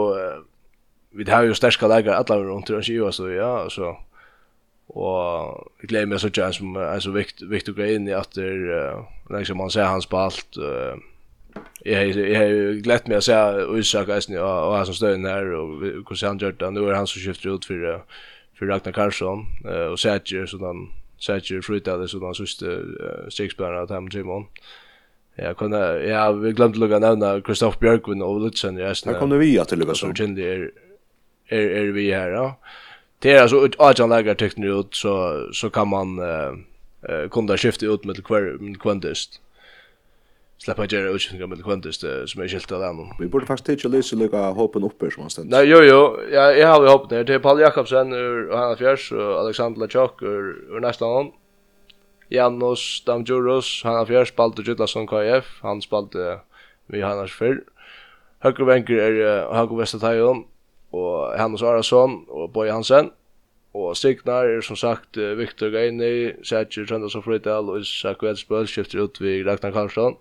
vi 1.11 1.31
har 1.31 1.43
ju 1.43 1.55
starka 1.55 1.89
läger 1.89 2.13
alla 2.13 2.39
runt 2.39 2.71
runt 2.71 2.89
ju 2.89 3.13
så 3.13 3.31
ja 3.31 3.71
så 3.71 3.97
och 4.87 5.69
jag 5.81 5.89
glömmer 5.89 6.19
så 6.19 6.31
chans 6.31 6.57
som 6.57 6.77
alltså 6.77 7.11
viktigt 7.11 7.69
att 7.69 7.77
gå 7.77 7.85
in 7.85 8.09
i 8.09 8.15
att 8.15 8.33
det 8.33 9.05
liksom 9.31 9.57
man 9.57 9.71
ser 9.71 9.85
hans 9.85 10.07
på 10.07 10.19
allt 10.19 10.57
jag 11.85 12.09
jag 12.09 12.77
glätt 12.77 13.07
mig 13.07 13.17
att 13.17 13.25
se 13.25 13.33
Isak 13.79 14.09
Eisen 14.09 14.39
och 14.39 14.69
och 14.69 14.77
han 14.77 14.87
som 14.87 14.95
står 14.95 15.09
där 15.09 15.53
och 15.53 15.81
hur 15.81 16.27
han 16.27 16.39
gör 16.39 16.53
det 16.53 16.71
nu 16.71 16.89
är 16.89 16.95
han 16.95 17.07
som 17.07 17.21
skiftar 17.21 17.55
ut 17.55 17.65
för 17.65 18.03
för 18.59 18.67
Ragnar 18.67 18.93
Karlsson 18.93 19.47
och 19.93 20.01
Sätjer 20.01 20.47
sådan 20.47 20.89
Sätjer 21.19 21.61
frutade 21.61 22.09
sådan 22.09 22.35
sista 22.35 22.67
sexspelare 23.31 23.83
att 23.83 23.91
han 23.91 24.11
Simon. 24.11 24.27
mån. 24.27 24.47
Ja, 25.39 25.55
kan 25.55 25.73
ja, 26.09 26.33
vi 26.33 26.53
glömde 26.53 26.79
lugga 26.79 26.99
nämna 26.99 27.41
Kristoff 27.41 27.79
Björkvin 27.79 28.23
och 28.23 28.41
Lutsen 28.41 28.79
i 28.79 28.83
Esten. 28.83 29.13
Här 29.13 29.21
kommer 29.21 29.37
vi 29.37 29.59
att 29.59 29.73
lugga 29.73 29.95
så. 29.95 30.07
Så 30.07 30.15
kände 30.15 30.43
er, 30.43 30.71
er, 31.49 31.59
er 31.59 31.93
vi 31.93 32.13
här, 32.13 32.31
ja. 32.31 32.59
Det 33.19 33.33
är 33.33 33.43
alltså 33.43 33.69
Adjan 33.79 34.09
lägger 34.09 34.35
tecknar 34.35 34.81
ut 34.81 34.95
så, 34.95 35.47
så 35.53 35.71
kan 35.71 35.89
man 35.89 36.19
uh, 36.19 37.29
kunna 37.31 37.57
skifta 37.57 37.87
ut 37.87 38.05
med 38.05 38.25
kvantist. 38.81 39.41
Släppa 40.59 40.83
inte 40.83 40.97
göra 40.97 41.11
utskiftningar 41.11 41.47
med 41.47 41.65
kvendist 41.65 42.01
som 42.27 42.43
är 42.43 42.49
skilt 42.49 42.73
av 42.73 42.81
den. 42.81 42.97
Vi 43.19 43.27
borde 43.27 43.47
faktiskt 43.47 43.69
inte 43.69 43.97
lysa 43.97 44.17
lugga 44.17 44.51
hoppen 44.51 44.85
uppe 44.85 45.11
som 45.11 45.21
han 45.21 45.31
ständigt. 45.31 45.51
Nej, 45.51 45.67
jo, 45.67 45.79
jo. 45.83 46.21
Ja, 46.33 46.53
jag 46.53 46.69
har 46.69 46.83
ju 46.83 46.89
hoppen 46.89 47.17
här. 47.17 47.25
Det 47.25 47.35
är 47.35 47.39
Paul 47.39 47.61
Jakobsen 47.61 48.13
ur 48.13 48.53
Hanna 48.53 48.77
Fjärs 48.77 49.13
och 49.13 49.41
Alexander 49.41 49.81
Lachok 49.81 50.23
ur, 50.23 50.77
ur 50.77 50.81
nästa 50.81 51.05
hand. 51.05 51.33
Janus 52.29 53.03
Damjuros, 53.07 53.83
han 53.85 53.95
har 53.95 54.07
fjär 54.07 54.25
spalt 54.25 54.59
och 54.59 54.65
gytla 54.65 54.87
som 54.87 55.07
KF, 55.07 55.59
han 55.63 55.83
spalt 55.83 56.15
uh, 56.15 56.39
vi 56.87 57.03
hannars 57.03 57.35
fyrr. 57.39 57.63
Högre 58.39 58.65
vänker 58.65 58.95
är 58.95 59.45
uh, 59.47 59.55
Hago 59.55 59.77
Vestertajon, 59.77 60.45
og 60.93 61.39
Hannes 61.39 61.63
Arason, 61.63 62.25
og 62.29 62.53
Boy 62.53 62.69
Hansen. 62.69 63.11
Og 63.75 63.97
Stignar 63.97 64.49
er 64.49 64.61
som 64.61 64.77
sagt 64.77 65.17
uh, 65.17 65.37
Viktor 65.39 65.71
Gaini, 65.71 66.33
Sætjer 66.43 66.87
Trøndas 66.87 67.15
og 67.15 67.25
Frydal, 67.25 67.71
og 67.71 67.81
Isak 67.81 68.23
Vedsbøl 68.23 68.67
skifter 68.67 69.03
ut 69.05 69.21
vid 69.21 69.47
Ragnar 69.47 69.71
Karlsson. 69.71 70.17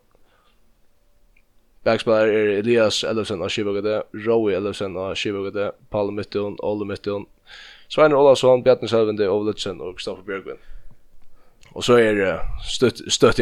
Backspelare 1.86 2.34
er 2.34 2.52
Elias 2.60 3.04
Ellefsen 3.04 3.44
av 3.46 3.50
Kivagade, 3.54 4.00
Roy 4.26 4.56
Ellefsen 4.58 4.98
av 4.98 5.14
Kivagade, 5.16 5.72
Palle 5.94 6.14
Mytton, 6.14 6.58
Olle 6.66 6.86
Mytton, 6.86 7.28
Svein 7.90 8.14
Olavsson, 8.14 8.64
Bjarni 8.66 8.90
Ove 8.90 9.30
Ovletsen 9.30 9.82
og 9.82 9.96
Kristoffer 10.00 10.26
Bjørgvin. 10.26 10.75
Och 11.76 11.86
så 11.86 11.94
är 11.94 12.16
det 12.16 12.40
stött 13.10 13.36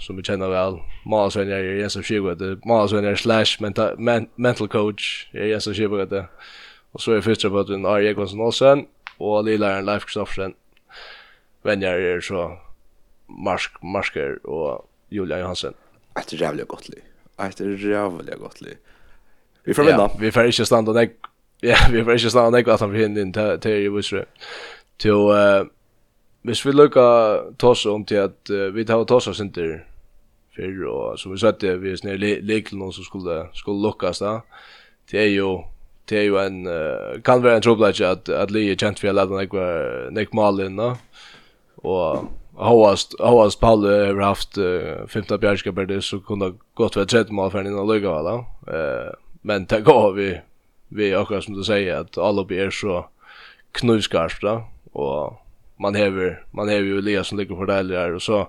som 0.00 0.16
vi 0.16 0.22
känner 0.22 0.48
väl. 0.48 0.78
Mars 1.04 1.36
är 1.36 1.44
det 1.44 1.76
Jens 1.76 1.94
Schibgade, 1.94 2.58
Mars 2.64 2.92
är 2.92 3.16
slash 3.16 3.60
mental, 3.60 3.98
men, 3.98 4.28
mental 4.34 4.68
coach 4.68 5.28
Jens 5.32 5.64
Schibgade. 5.64 6.26
Och 6.92 7.00
så 7.00 7.12
är 7.12 7.20
första 7.20 7.50
på 7.50 7.62
den 7.62 7.86
Arje 7.86 8.10
Ekonsson 8.10 8.40
Olsen 8.40 8.86
och 9.16 9.44
lillaren 9.44 9.84
Leif 9.84 10.04
Kristoffersen. 10.04 10.54
Vänner 11.62 11.94
är 11.94 12.20
så 12.20 12.58
Marsk 13.26 13.82
Marsker 13.82 14.46
och 14.46 14.88
Julia 15.08 15.38
Johansen. 15.38 15.74
Ett 16.20 16.32
jävligt 16.32 16.68
gott 16.68 16.88
liv. 16.88 17.02
Ett 17.38 17.60
jävligt 17.60 18.38
gott 18.38 18.60
liv. 18.60 18.76
Vi 19.64 19.74
får 19.74 19.84
vinna. 19.84 20.10
vi 20.18 20.32
får 20.32 20.46
inte 20.46 20.66
stanna 20.66 20.92
nek... 20.92 21.10
Ja, 21.60 21.76
vi 21.90 22.04
får 22.04 22.12
inte 22.12 22.30
stanna 22.30 22.50
nek 22.50 22.68
att 22.68 22.80
han 22.80 22.90
blir 22.90 23.18
in 23.18 23.32
till 23.32 23.58
till 23.60 23.82
Jösre. 23.82 24.24
Till 24.96 25.10
eh 25.10 25.64
hvis 26.42 26.64
vi 26.66 26.72
lukka 26.72 27.06
tosa 27.58 27.90
om 27.90 28.04
til 28.04 28.24
at 28.24 28.50
uh, 28.50 28.74
vi 28.74 28.84
tar 28.84 29.04
tosa 29.04 29.34
sinter 29.34 29.82
fyrr, 30.56 30.84
og 30.90 31.18
som 31.18 31.32
vi 31.32 31.40
søtte, 31.40 31.76
vi 31.80 31.92
er 31.92 32.00
snir 32.00 32.18
noen 32.72 32.92
som 32.92 33.04
skulle, 33.04 33.46
skulle 33.54 33.82
lukkas 33.82 34.20
da, 34.22 34.40
det 35.10 35.20
er 35.20 35.32
jo, 35.32 35.64
det 36.10 36.18
er 36.18 36.28
jo 36.28 36.38
en, 36.42 36.66
uh, 36.66 37.22
kan 37.24 37.42
være 37.42 37.62
en 37.62 37.66
trobladje 37.68 38.06
at, 38.06 38.28
at 38.28 38.50
li 38.50 38.68
er 38.70 38.78
kjent 38.78 39.00
for 39.00 39.10
jeg 39.10 39.16
lade 39.16 39.38
nek, 39.38 39.58
nek 40.12 40.34
mal 40.34 40.60
inn 40.60 40.80
da, 40.80 40.94
og 41.82 42.30
Håast, 42.52 43.14
Håast 43.18 43.60
Paul 43.60 43.86
har 43.88 44.18
haft 44.20 44.58
uh, 44.58 45.06
15 45.08 45.40
bjärskapar 45.40 45.86
det 45.88 46.02
så 46.04 46.20
kunde 46.20 46.52
gått 46.74 46.96
vid 46.96 47.08
30 47.08 47.32
mål 47.32 47.50
för 47.50 47.66
innan 47.66 47.86
lugga 47.86 48.10
va 48.10 48.22
då. 48.22 48.46
Eh, 48.72 49.12
men 49.42 49.64
det 49.64 49.80
går 49.80 50.12
vi, 50.12 50.40
vi 50.88 51.14
akkurat 51.14 51.44
som 51.44 51.54
du 51.54 51.64
säger 51.64 51.96
att 51.96 52.18
alla 52.18 52.44
blir 52.44 52.70
så 52.70 53.06
knivskarpt 53.72 54.40
då. 54.40 54.64
Och 54.92 55.42
man 55.82 55.94
hever 55.94 56.44
man 56.50 56.68
hever 56.68 56.84
ju 56.84 56.98
Elias 56.98 57.28
som 57.28 57.38
ligger 57.38 57.56
för 57.56 57.66
där 57.66 58.14
och 58.14 58.22
så 58.22 58.48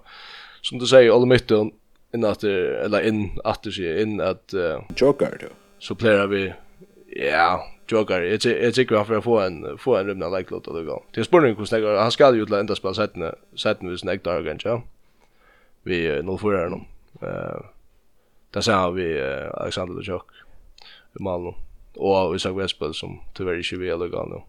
som 0.61 0.79
du 0.79 0.85
säger 0.85 1.15
all 1.15 1.25
mitten 1.25 1.71
in 2.13 2.25
att 2.25 2.43
eller 2.43 3.07
in 3.07 3.39
att 3.43 3.73
sig 3.73 4.01
in 4.01 4.21
att 4.21 4.53
uh, 4.53 4.81
Joker 4.95 5.37
då. 5.41 5.47
Så 5.79 5.95
player 5.95 6.27
vi 6.27 6.53
ja, 7.07 7.67
Joker. 7.87 8.21
Jag 8.21 8.63
jag 8.63 8.73
tycker 8.73 8.95
att 8.95 9.09
jag 9.09 9.23
får 9.23 9.43
en 9.43 9.77
få 9.77 9.95
en 9.95 10.07
rymna 10.07 10.29
like 10.29 10.51
låt 10.51 10.65
det 10.65 10.83
gå. 10.83 11.03
Till 11.13 11.23
spårning 11.23 11.55
hur 11.55 11.65
snäggar 11.65 11.95
han 11.95 12.11
ska 12.11 12.35
ju 12.35 12.55
ända 12.55 12.75
spela 12.75 12.93
sätten 12.93 13.35
sätten 13.55 13.89
vi 13.89 13.97
snäggt 13.97 14.23
där 14.23 14.43
kanske. 14.43 14.81
Vi 15.83 16.21
nå 16.23 16.37
får 16.37 16.53
det 16.53 16.69
någon. 16.69 16.85
Eh 17.21 17.61
där 18.51 18.61
ser 18.61 18.91
vi 18.91 19.21
uh, 19.21 19.51
Alexander 19.53 19.95
Lejok 19.95 20.31
i 21.19 21.23
Malmö 21.23 21.51
och 21.93 22.35
Isak 22.35 22.57
Westberg 22.57 22.93
som 22.93 23.19
tyvärr 23.33 23.57
inte 23.57 23.75
vill 23.75 24.09
gå 24.09 24.25
nu. 24.25 24.41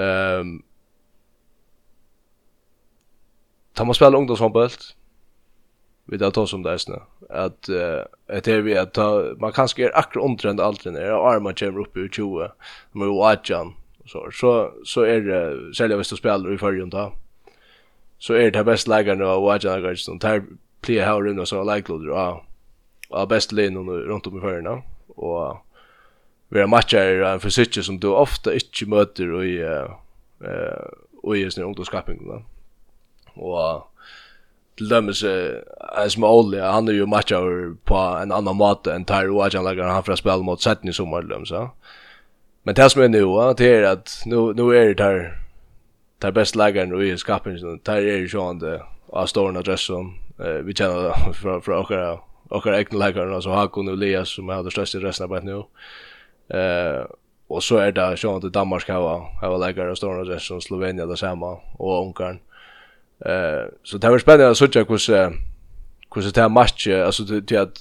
Ehm 0.00 0.62
tar 3.80 3.84
man 3.84 3.94
spela 3.94 4.18
ungdomshandboll 4.18 4.68
vi 6.04 6.18
tar 6.18 6.30
ta 6.30 6.46
som 6.46 6.62
det 6.62 6.70
är 6.70 7.02
att 7.28 7.68
uh, 7.68 8.36
att 8.36 8.44
det 8.44 8.60
vi 8.60 8.78
att 8.78 8.94
ta, 8.94 9.34
man 9.38 9.52
kanske 9.52 9.84
är 9.84 9.98
akkurat 9.98 10.24
under 10.24 10.48
den 10.48 10.60
aldrig 10.60 10.92
när 10.92 11.32
armar 11.34 11.52
kommer 11.52 11.80
upp 11.80 11.96
ur 11.96 12.08
20 12.08 12.50
men 12.92 13.08
ju 13.08 13.22
atjan 13.22 13.74
så 14.06 14.30
så 14.32 14.72
så 14.84 15.02
är 15.02 15.20
det 15.20 15.74
selja 15.74 15.96
hvis 15.96 16.10
du 16.10 16.16
spelar 16.16 16.52
i 16.52 16.58
förrjun 16.58 16.90
då 16.90 17.12
så 18.18 18.34
är 18.34 18.50
det 18.50 18.64
bäst 18.64 18.88
lägen 18.88 19.22
av 19.22 19.44
och 19.44 19.54
atjan 19.54 19.82
går 19.82 19.94
som 19.94 20.18
tar 20.18 20.42
plia 20.80 21.04
här 21.04 21.22
runt 21.22 21.48
så 21.48 21.74
like 21.74 21.92
loader 21.92 22.08
ja 22.08 22.44
ja 23.10 23.26
bäst 23.26 23.52
linjen 23.52 23.88
runt 23.88 24.26
om 24.26 24.38
i 24.38 24.40
förrjun 24.40 24.82
och 25.08 25.56
vi 26.48 26.60
har 26.60 26.66
matcher 26.66 27.22
en 27.22 27.40
fysiker 27.40 27.82
som 27.82 28.00
du 28.00 28.08
ofta 28.08 28.54
inte 28.54 28.86
möter 28.86 29.44
i 29.44 29.64
uh, 29.64 29.90
uh, 31.24 31.36
i 31.36 31.50
sin 31.50 31.62
nu 31.62 31.66
ungdomsskapen 31.66 32.26
då 32.26 32.42
og 33.40 33.86
til 34.78 34.88
dømes 34.92 35.24
en 35.24 36.12
som 36.12 36.24
er 36.24 36.36
Oli, 36.36 36.60
han 36.60 36.88
er 36.88 36.96
jo 36.96 37.08
matcher 37.10 37.74
på 37.88 37.98
en 38.22 38.32
annan 38.32 38.56
måte 38.56 38.94
enn 38.94 39.04
Tyre 39.08 39.32
Wajan 39.36 39.66
lager 39.66 39.90
han 39.90 40.04
for 40.06 40.16
å 40.16 40.20
spille 40.20 40.46
mot 40.46 40.62
setten 40.62 40.88
i 40.88 40.94
sommer, 40.96 41.26
så. 41.44 41.68
Men 42.64 42.76
det 42.76 42.90
som 42.92 43.02
er 43.02 43.08
nu, 43.08 43.24
det 43.56 43.68
er 43.68 43.86
at 43.90 44.14
nu, 44.26 44.52
nu 44.52 44.70
er 44.70 44.92
det 44.92 44.98
der, 44.98 45.20
der 46.22 46.30
beste 46.36 46.58
lageren 46.58 46.92
i 47.02 47.16
skapen, 47.16 47.56
der 47.86 48.00
er 48.00 48.24
jo 48.24 48.32
sånn 48.32 48.60
det 48.60 48.78
av 49.12 49.26
stående 49.26 49.60
adressen, 49.64 50.12
eh, 50.38 50.60
vi 50.64 50.74
kjenner 50.76 51.08
det 51.08 51.32
fra, 51.40 51.56
fra 51.64 51.80
åkere, 51.80 52.18
åkere 52.50 52.82
egne 52.82 53.00
lageren, 53.00 53.34
altså 53.34 53.56
Hakon 53.56 53.88
og 53.88 53.96
Elias, 53.98 54.36
som 54.36 54.50
er 54.50 54.62
det 54.62 54.74
største 54.74 55.00
resten 55.02 55.26
av 55.26 55.44
nå. 55.44 55.64
Eh, 56.50 57.02
og 57.50 57.64
så 57.66 57.80
er 57.82 57.96
det 57.96 58.12
sånn 58.22 58.38
at 58.38 58.52
Danmark 58.54 58.86
har, 58.86 59.26
har 59.40 59.56
lagere 59.58 59.90
av 59.90 59.98
stående 59.98 60.28
adressen, 60.28 60.62
Slovenia 60.62 61.08
det 61.10 61.18
samme, 61.18 61.56
og 61.80 61.96
Ungarn. 62.04 62.38
Eh 63.26 63.68
så 63.82 63.98
det 63.98 64.10
var 64.10 64.18
spännande 64.18 64.50
att 64.50 64.56
söka 64.56 64.84
hur 64.84 64.96
så 64.96 65.12
hur 66.14 66.32
det 66.32 66.40
här 66.40 66.48
matchen 66.48 67.02
alltså 67.02 67.22
det 67.22 67.40
det 67.40 67.56
att 67.56 67.80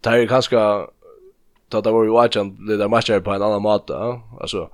det 0.00 0.10
är 0.10 0.26
kanske 0.26 0.58
att 1.72 1.84
det 1.84 1.90
var 1.90 2.04
ju 2.04 2.10
watchen 2.10 2.66
det 2.66 2.76
där 2.76 2.88
matchen 2.88 3.22
på 3.22 3.30
en 3.30 3.42
annan 3.42 3.62
måta 3.62 4.20
alltså 4.40 4.68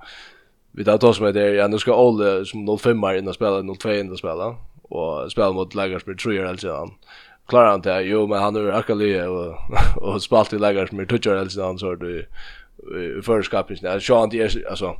vi 0.71 0.83
tar 0.83 1.05
oss 1.05 1.21
med 1.21 1.33
det 1.33 1.51
ja 1.53 1.67
nu 1.67 1.79
ska 1.79 1.95
Olle 1.95 2.45
som 2.45 2.77
05 2.77 3.03
är 3.03 3.13
inne 3.13 3.29
och 3.29 3.35
spela 3.35 3.75
02 3.75 3.91
in 3.91 4.11
och 4.11 4.17
spela 4.17 4.55
och 4.83 5.31
spela 5.31 5.51
mot 5.51 5.75
Lagersberg 5.75 6.17
tror 6.17 6.35
jag 6.35 6.47
alltså 6.47 6.73
han 6.73 6.91
klarar 7.47 7.71
han 7.71 7.81
det? 7.81 8.01
Jo 8.01 8.27
men 8.27 8.41
han 8.41 8.55
är 8.55 8.71
akkurat 8.71 9.29
och 9.29 10.13
och 10.13 10.23
spalt 10.27 10.53
i 10.53 10.57
Lagersberg 10.57 11.07
tror 11.07 11.35
jag 11.35 11.41
alltså 11.41 11.63
han 11.63 11.79
så 11.79 11.95
det 11.95 12.25
i 13.19 13.21
förskapet 13.21 13.79
så 13.79 13.89
alltså 13.89 14.13
Sean 14.13 14.29
det 14.29 14.65
alltså 14.69 14.97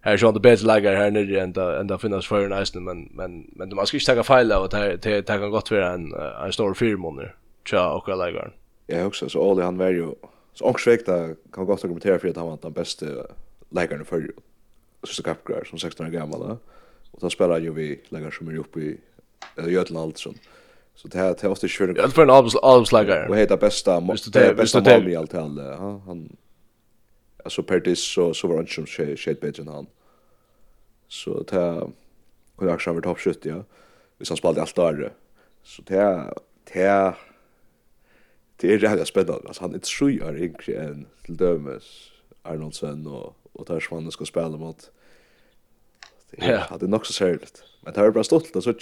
här 0.00 0.16
så 0.16 0.32
det 0.32 0.40
bättre 0.40 0.66
lägger 0.66 0.96
här 0.96 1.10
nere 1.10 1.40
än 1.40 1.52
där 1.52 1.80
än 1.80 1.86
där 1.86 1.98
finnas 1.98 2.26
för 2.26 2.44
en 2.44 2.62
isen 2.62 2.84
men 2.84 3.08
men 3.12 3.50
men 3.56 3.68
de 3.68 3.74
måste 3.74 3.96
ju 3.96 4.00
ta 4.00 4.22
fel 4.22 4.52
av 4.52 4.62
att 4.62 4.70
det 4.70 4.96
det 5.02 5.26
kan 5.26 5.50
gott 5.50 5.70
vara 5.70 5.92
en 5.92 6.14
en 6.44 6.52
stor 6.52 6.74
firmonner 6.74 7.34
tja 7.64 7.92
och 7.92 8.08
alla 8.08 8.24
lägger 8.24 8.52
ja 8.86 9.04
också 9.04 9.28
så 9.28 9.50
all 9.50 9.60
han 9.62 9.78
var 9.78 9.88
ju 9.88 10.14
så 10.54 10.64
ångsvägt 10.64 11.06
kan 11.52 11.66
gott 11.66 11.84
argumentera 11.84 12.18
för 12.18 12.28
att 12.28 12.36
han 12.36 12.46
var 12.46 12.58
den 12.62 12.72
bästa 12.72 13.06
läggaren 13.70 14.04
för 14.04 14.30
så 15.02 15.22
kapgrar 15.22 15.64
som 15.64 15.78
16 15.78 16.06
år 16.06 16.10
gammal 16.10 16.58
och 17.10 17.20
då 17.20 17.30
spelar 17.30 17.58
ju 17.58 17.72
vi 17.72 18.00
läggaren 18.08 18.32
som 18.32 18.48
är 18.48 18.58
uppe 18.58 18.80
i 18.80 18.98
Göteland 19.56 20.18
sånt 20.18 20.40
Så 20.94 21.08
det 21.08 21.18
här 21.18 21.36
det 21.40 21.48
måste 21.48 21.66
ju 21.66 21.70
köra. 21.70 21.92
Jag 21.96 22.12
för 22.12 22.22
en 22.22 22.30
arbetslagare. 22.30 23.28
Och 23.28 23.36
heter 23.36 23.56
bästa, 23.56 24.00
det 24.32 24.56
bästa 24.56 24.80
mål 24.80 25.08
i 25.08 25.16
allt 25.16 25.32
han 25.32 25.58
han 26.06 26.36
alltså 27.44 27.62
per 27.62 27.80
dis 27.80 28.00
så 28.00 28.34
så 28.34 28.48
var 28.48 28.56
han 28.56 28.66
som 28.66 28.86
shade 28.86 29.40
bättre 29.40 29.62
än 29.62 29.68
han. 29.68 29.86
Så 31.08 31.44
ta 31.44 31.90
kunde 32.56 32.72
jag 32.72 32.80
köra 32.80 33.00
topp 33.00 33.18
70 33.18 33.48
ja. 33.48 33.64
Vi 34.18 34.24
som 34.24 34.36
spelade 34.36 34.60
allt 34.60 34.76
där. 34.76 35.12
Så 35.62 35.82
ta 35.82 36.34
ta 36.72 37.16
det 38.56 38.74
är 38.74 38.82
jävla 38.82 39.04
spännande. 39.04 39.48
Alltså 39.48 39.62
han 39.62 39.74
är 39.74 39.80
så 39.82 40.10
gör 40.10 40.36
egentligen 40.36 40.88
en 40.88 41.06
till 41.24 41.36
dömes 41.36 42.10
Arnoldsen 42.42 43.06
och 43.06 43.36
och 43.52 43.64
där 43.64 43.80
Svanen 43.80 44.12
ska 44.12 44.24
spela 44.24 44.48
mot. 44.48 44.90
Det 46.30 46.46
är 46.46 46.58
hade 46.58 46.86
nog 46.86 47.06
så 47.06 47.12
särskilt. 47.12 47.64
Men 47.80 47.94
det 47.94 48.00
är 48.00 48.10
bara 48.10 48.24
stolt 48.24 48.56
och 48.56 48.64
så. 48.64 48.74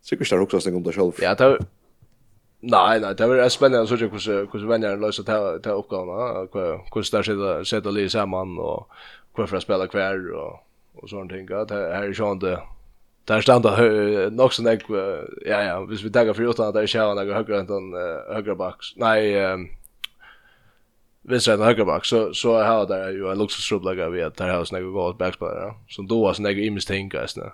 Sikkert 0.00 0.32
är 0.32 0.40
också 0.40 0.60
snyggt 0.60 0.76
om 0.76 0.82
det 0.82 0.92
själv. 0.92 1.12
Ja, 1.20 1.34
det 1.34 1.58
Nei, 2.60 2.98
nei, 2.98 3.12
det 3.14 3.22
er 3.22 3.52
spennende 3.54 3.86
å 3.86 4.18
se 4.18 4.34
hvordan 4.42 4.66
vennerne 4.66 4.98
løser 4.98 5.22
til, 5.22 5.60
til 5.62 5.78
oppgavene, 5.78 6.48
hvordan 6.50 7.22
de 7.22 7.68
sitter, 7.70 7.92
litt 7.94 8.10
sammen, 8.10 8.56
og 8.58 8.88
hvorfor 9.36 9.60
de 9.60 9.62
spiller 9.62 9.92
hver, 9.92 10.24
og, 10.34 10.58
og 10.98 11.06
sånne 11.06 11.30
ting. 11.30 11.46
Det 11.46 11.78
her 11.78 12.08
er 12.08 12.18
sånn 12.18 12.42
det, 12.42 12.56
det 13.30 13.36
er 13.36 13.46
stand 13.46 13.70
nok 14.34 14.56
som 14.56 14.66
jeg, 14.66 14.82
ja, 15.46 15.62
ja, 15.68 15.78
hvis 15.86 16.02
vi 16.02 16.10
tenker 16.10 16.34
for 16.34 16.50
uten 16.50 16.66
at 16.66 16.80
er 16.80 16.90
ikke 16.90 17.06
har 17.06 17.14
noe 17.14 17.38
høyre 17.38 17.62
enn 17.62 17.96
høyre 18.34 18.58
bak, 18.58 18.82
nei, 18.98 19.18
um, 19.38 19.68
venstre 21.30 21.54
enn 21.54 21.66
høyre 21.68 21.86
bak, 21.86 22.10
så, 22.10 22.28
så 22.34 22.58
har 22.58 22.90
det 22.90 23.02
jo 23.20 23.30
en 23.30 23.38
luksusrubbelegger 23.38 24.10
ved 24.16 24.32
at 24.32 24.40
det 24.40 24.50
har 24.50 24.66
jeg 24.66 24.94
gått 24.98 25.22
bakspillere, 25.22 25.76
som 25.94 26.10
da 26.10 26.24
har 26.26 26.42
jeg 26.42 26.66
imest 26.66 26.90
ting, 26.90 27.14
jeg 27.14 27.52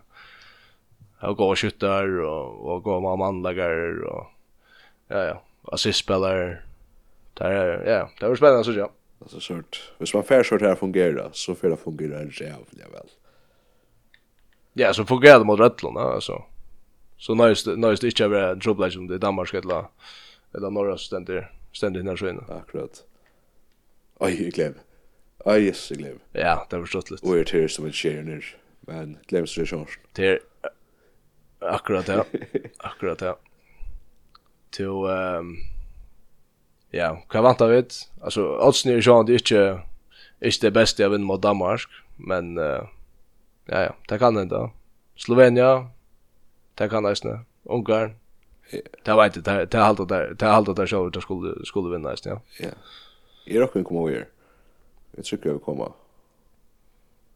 har 1.20 1.36
gått 1.36 1.60
skytter, 1.60 2.22
og, 2.24 2.62
og 2.64 2.86
gått 2.88 3.04
med 3.04 3.20
mannlegger, 3.20 4.00
og 4.08 4.30
Ja, 5.08 5.24
ja. 5.24 5.42
Assistspelare. 5.62 6.58
där 7.34 7.50
är, 7.50 7.92
ja, 7.92 8.10
det 8.20 8.28
var 8.28 8.36
spännande 8.36 8.64
så 8.64 8.72
ja. 8.72 8.90
Alltså 9.20 9.40
sort. 9.40 9.92
Hvis 9.98 10.14
man 10.14 10.24
fair 10.24 10.42
short 10.42 10.60
här 10.60 10.74
fungerar 10.74 11.30
så 11.32 11.54
för 11.54 11.70
det 11.70 11.76
fungerar 11.76 12.20
jävligt 12.40 12.92
väl. 12.92 13.08
Ja, 14.72 14.94
så 14.94 15.04
fungerar 15.04 15.38
det 15.38 15.44
mot 15.44 15.60
Rödlund 15.60 15.98
alltså. 15.98 16.42
Så 17.16 17.34
nice 17.34 17.70
nice 17.76 18.00
det 18.00 18.06
inte 18.06 18.24
är 18.24 18.56
trouble 18.56 18.90
som 18.90 19.06
det 19.06 19.18
Danmark 19.18 19.54
eller 19.54 19.84
eller 20.54 20.70
norra 20.70 20.98
ständer 20.98 21.52
ständer 21.72 22.02
när 22.02 22.16
så 22.16 22.28
inne. 22.28 22.42
Akkurat. 22.48 23.04
Oj, 24.18 24.42
jag 24.42 24.52
glöm. 24.52 24.74
Oj, 25.38 25.66
yes, 25.66 25.90
jag 25.90 25.98
glöm. 25.98 26.18
Ja, 26.32 26.66
det 26.70 26.78
var 26.78 26.86
stort 26.86 27.10
lite. 27.10 27.26
Och 27.26 27.34
det 27.34 27.54
är 27.54 27.68
som 27.68 27.84
en 27.84 27.92
share 27.92 28.40
men 28.80 29.18
glöms 29.26 29.54
det 29.54 29.66
sjön. 29.66 29.86
Det 30.12 30.26
är 30.26 30.40
akkurat 31.58 32.08
ja. 32.08 32.24
Akkurat 32.78 33.20
ja 33.20 33.38
till 34.74 35.06
ehm 35.08 35.56
ja, 36.90 37.22
kan 37.28 37.44
vänta 37.44 37.66
vet. 37.66 38.10
Alltså 38.20 38.58
oddsen 38.58 38.92
är 38.92 38.96
ju 38.96 39.02
sånt 39.02 39.28
inte 39.28 39.80
inte 40.40 40.66
det 40.66 40.70
bästa 40.70 41.02
jag 41.02 41.10
vinner 41.10 41.24
mot 41.24 41.42
Danmark, 41.42 41.80
men 42.16 42.58
uh, 42.58 42.88
ja 43.64 43.82
ja, 43.82 43.94
det 44.08 44.18
kan 44.18 44.36
hända. 44.36 44.70
Slovenia, 45.16 45.88
det 46.74 46.88
kan 46.88 47.02
nästan. 47.02 47.46
Ungarn. 47.62 48.14
Det 49.04 49.12
var 49.12 49.26
inte 49.26 49.40
det 49.40 49.66
det 49.66 49.78
hållt 49.78 50.08
där, 50.08 50.34
det 50.38 50.46
hållt 50.46 50.76
där 50.76 50.86
så 50.86 51.08
det 51.08 51.20
skulle 51.20 51.64
skulle 51.64 51.96
vinna 51.96 52.10
nästan, 52.10 52.32
ja. 52.32 52.40
Ja. 52.66 52.70
Är 53.46 53.58
det 53.58 53.64
också 53.64 53.84
kommer 53.84 54.10
över. 54.10 54.28
Jag 55.16 55.24
tror 55.24 55.40
jag 55.44 55.62
kommer. 55.62 55.92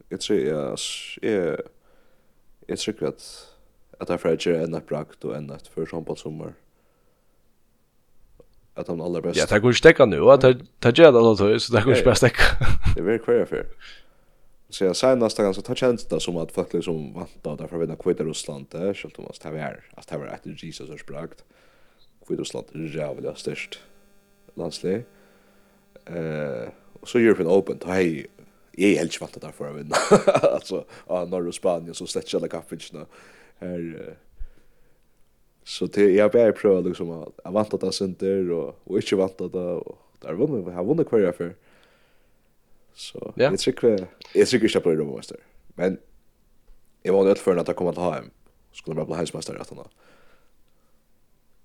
Jag 0.09 0.21
tror 0.21 0.39
jag 0.39 0.79
är 1.23 1.63
jag 2.67 2.79
tycker 2.79 3.07
att 3.07 3.55
att 3.99 4.09
det 4.09 4.15
är 4.15 4.19
för 4.19 4.33
att 4.33 4.47
göra 4.47 4.63
en 4.63 4.83
brakt 4.89 5.25
och 5.25 5.37
en 5.37 5.47
natt 5.47 5.69
för 5.69 5.87
sån 5.87 6.05
på 6.05 6.17
sommar 6.17 6.53
att 8.79 8.89
han 8.89 9.01
allra 9.01 9.21
bäst. 9.21 9.39
Ja, 9.39 9.47
det 9.51 9.61
går 9.61 9.71
inte 9.71 9.79
stäcka 9.79 10.05
nu. 10.05 10.31
Att 10.31 10.41
det 10.41 10.99
ger 10.99 11.13
det 11.13 11.19
alltså 11.19 11.59
så 11.59 11.73
det 11.73 11.83
går 11.83 11.93
inte 11.93 12.05
bäst 12.05 12.19
stäcka. 12.19 12.43
Det 12.97 13.03
blir 13.03 13.19
kvar 13.19 13.45
för. 13.45 13.67
Så 14.71 14.85
jag 14.85 14.97
sa 14.97 15.15
nästa 15.15 15.45
gång 15.45 15.55
så 15.55 15.63
tar 15.63 15.75
chans 15.75 16.05
det 16.05 16.21
som 16.21 16.37
att 16.37 16.53
faktiskt 16.53 16.85
som 16.85 17.15
vänta 17.15 17.57
därför 17.57 17.79
vinna 17.79 17.97
kvitt 17.97 18.21
Ryssland 18.21 18.67
där 18.71 19.01
om 19.05 19.11
att 19.11 19.19
måste 19.19 19.49
ha 19.49 19.57
är 19.57 19.85
att 19.95 20.13
var 20.13 20.27
rätt 20.27 20.63
Jesus 20.63 20.91
har 20.91 20.97
sprakt. 20.97 21.45
Kvita 22.27 22.43
Ryssland 22.43 22.67
är 22.75 22.97
jävla 22.97 23.35
störst 23.35 23.81
landslig. 24.55 25.05
Eh 26.05 26.69
och 27.01 27.09
så 27.09 27.19
European 27.19 27.49
Open 27.49 27.79
hej 27.87 28.27
jag 28.73 28.91
är 28.91 28.99
helt 28.99 29.21
vant 29.21 29.37
att 29.37 29.43
därför 29.43 29.73
vinna. 29.73 29.97
alltså 30.55 30.85
ja 31.09 31.25
norra 31.25 31.53
Spanien 31.53 31.95
så 31.95 32.07
släcker 32.07 32.39
alla 32.39 32.49
kaffet. 32.49 32.93
Här 33.59 34.17
Så 35.69 35.87
det 35.87 36.11
jag 36.11 36.31
bara 36.31 36.53
prövar 36.53 36.83
liksom 36.83 37.11
att 37.11 37.29
jag 37.45 37.53
vant 37.53 37.75
att 37.75 37.81
det 37.81 37.93
center 37.93 38.51
och 38.51 38.81
och 38.85 38.97
inte 38.97 39.17
vant 39.17 39.41
att 39.41 39.53
det 39.53 39.59
och 39.59 39.99
där 40.19 40.35
vunnit 40.35 40.75
har 40.75 40.85
vunnit 40.85 41.09
kvar 41.09 41.33
för. 41.33 41.55
Så 42.95 43.33
yeah. 43.37 43.53
jag 43.53 43.59
tycker 43.59 44.07
jag 44.35 44.49
tycker 44.49 44.71
jag 44.75 44.83
på 44.83 44.91
det 44.91 45.05
måste. 45.05 45.37
Men 45.75 45.99
jag 47.03 47.13
var 47.13 47.25
nöjd 47.25 47.39
för 47.39 47.57
att 47.57 47.69
jag 47.69 47.77
kommer 47.77 47.91
att 47.91 47.97
ha 47.97 48.15
hem. 48.15 48.31
Skulle 48.73 48.95
bara 48.95 49.07
bli 49.07 49.15
hemsmästare 49.15 49.59
att 49.59 49.71
han. 49.71 49.89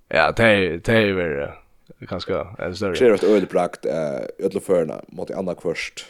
Ja, 0.08 0.32
det 0.32 0.44
är 0.44 0.78
det 0.78 0.94
är 0.94 1.14
väl 1.14 1.52
ganska 2.00 2.56
en 2.60 2.76
större. 2.76 2.94
Det 2.94 3.06
är 3.06 3.14
ett 3.14 3.24
öde 3.24 3.46
prakt 3.46 3.86
eh 3.86 4.46
ödla 4.46 4.60
förna 4.60 5.02
mot 5.08 5.30
i 5.30 5.34
andra 5.34 5.56
först. 5.56 6.06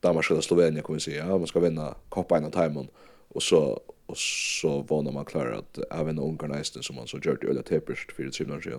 Danmark 0.00 0.30
och 0.30 0.44
Slovenien 0.44 0.82
kommer 0.82 0.98
se. 0.98 1.16
Ja, 1.16 1.38
man 1.38 1.46
ska 1.46 1.60
vinna 1.60 1.94
koppa 2.08 2.36
en 2.36 2.50
timon 2.50 2.88
och 3.28 3.42
så 3.42 3.80
och 4.10 4.18
så 4.18 4.82
vånar 4.82 5.12
man 5.12 5.24
klarar 5.24 5.52
att 5.52 5.78
även 5.90 6.18
ungarna 6.18 6.54
nästan 6.54 6.82
som 6.82 6.96
man 6.96 7.06
så 7.06 7.16
gjort 7.16 7.44
öliga 7.44 7.62
teperst 7.62 8.12
för 8.12 8.22
det 8.22 8.32
synar 8.32 8.60
sig. 8.60 8.72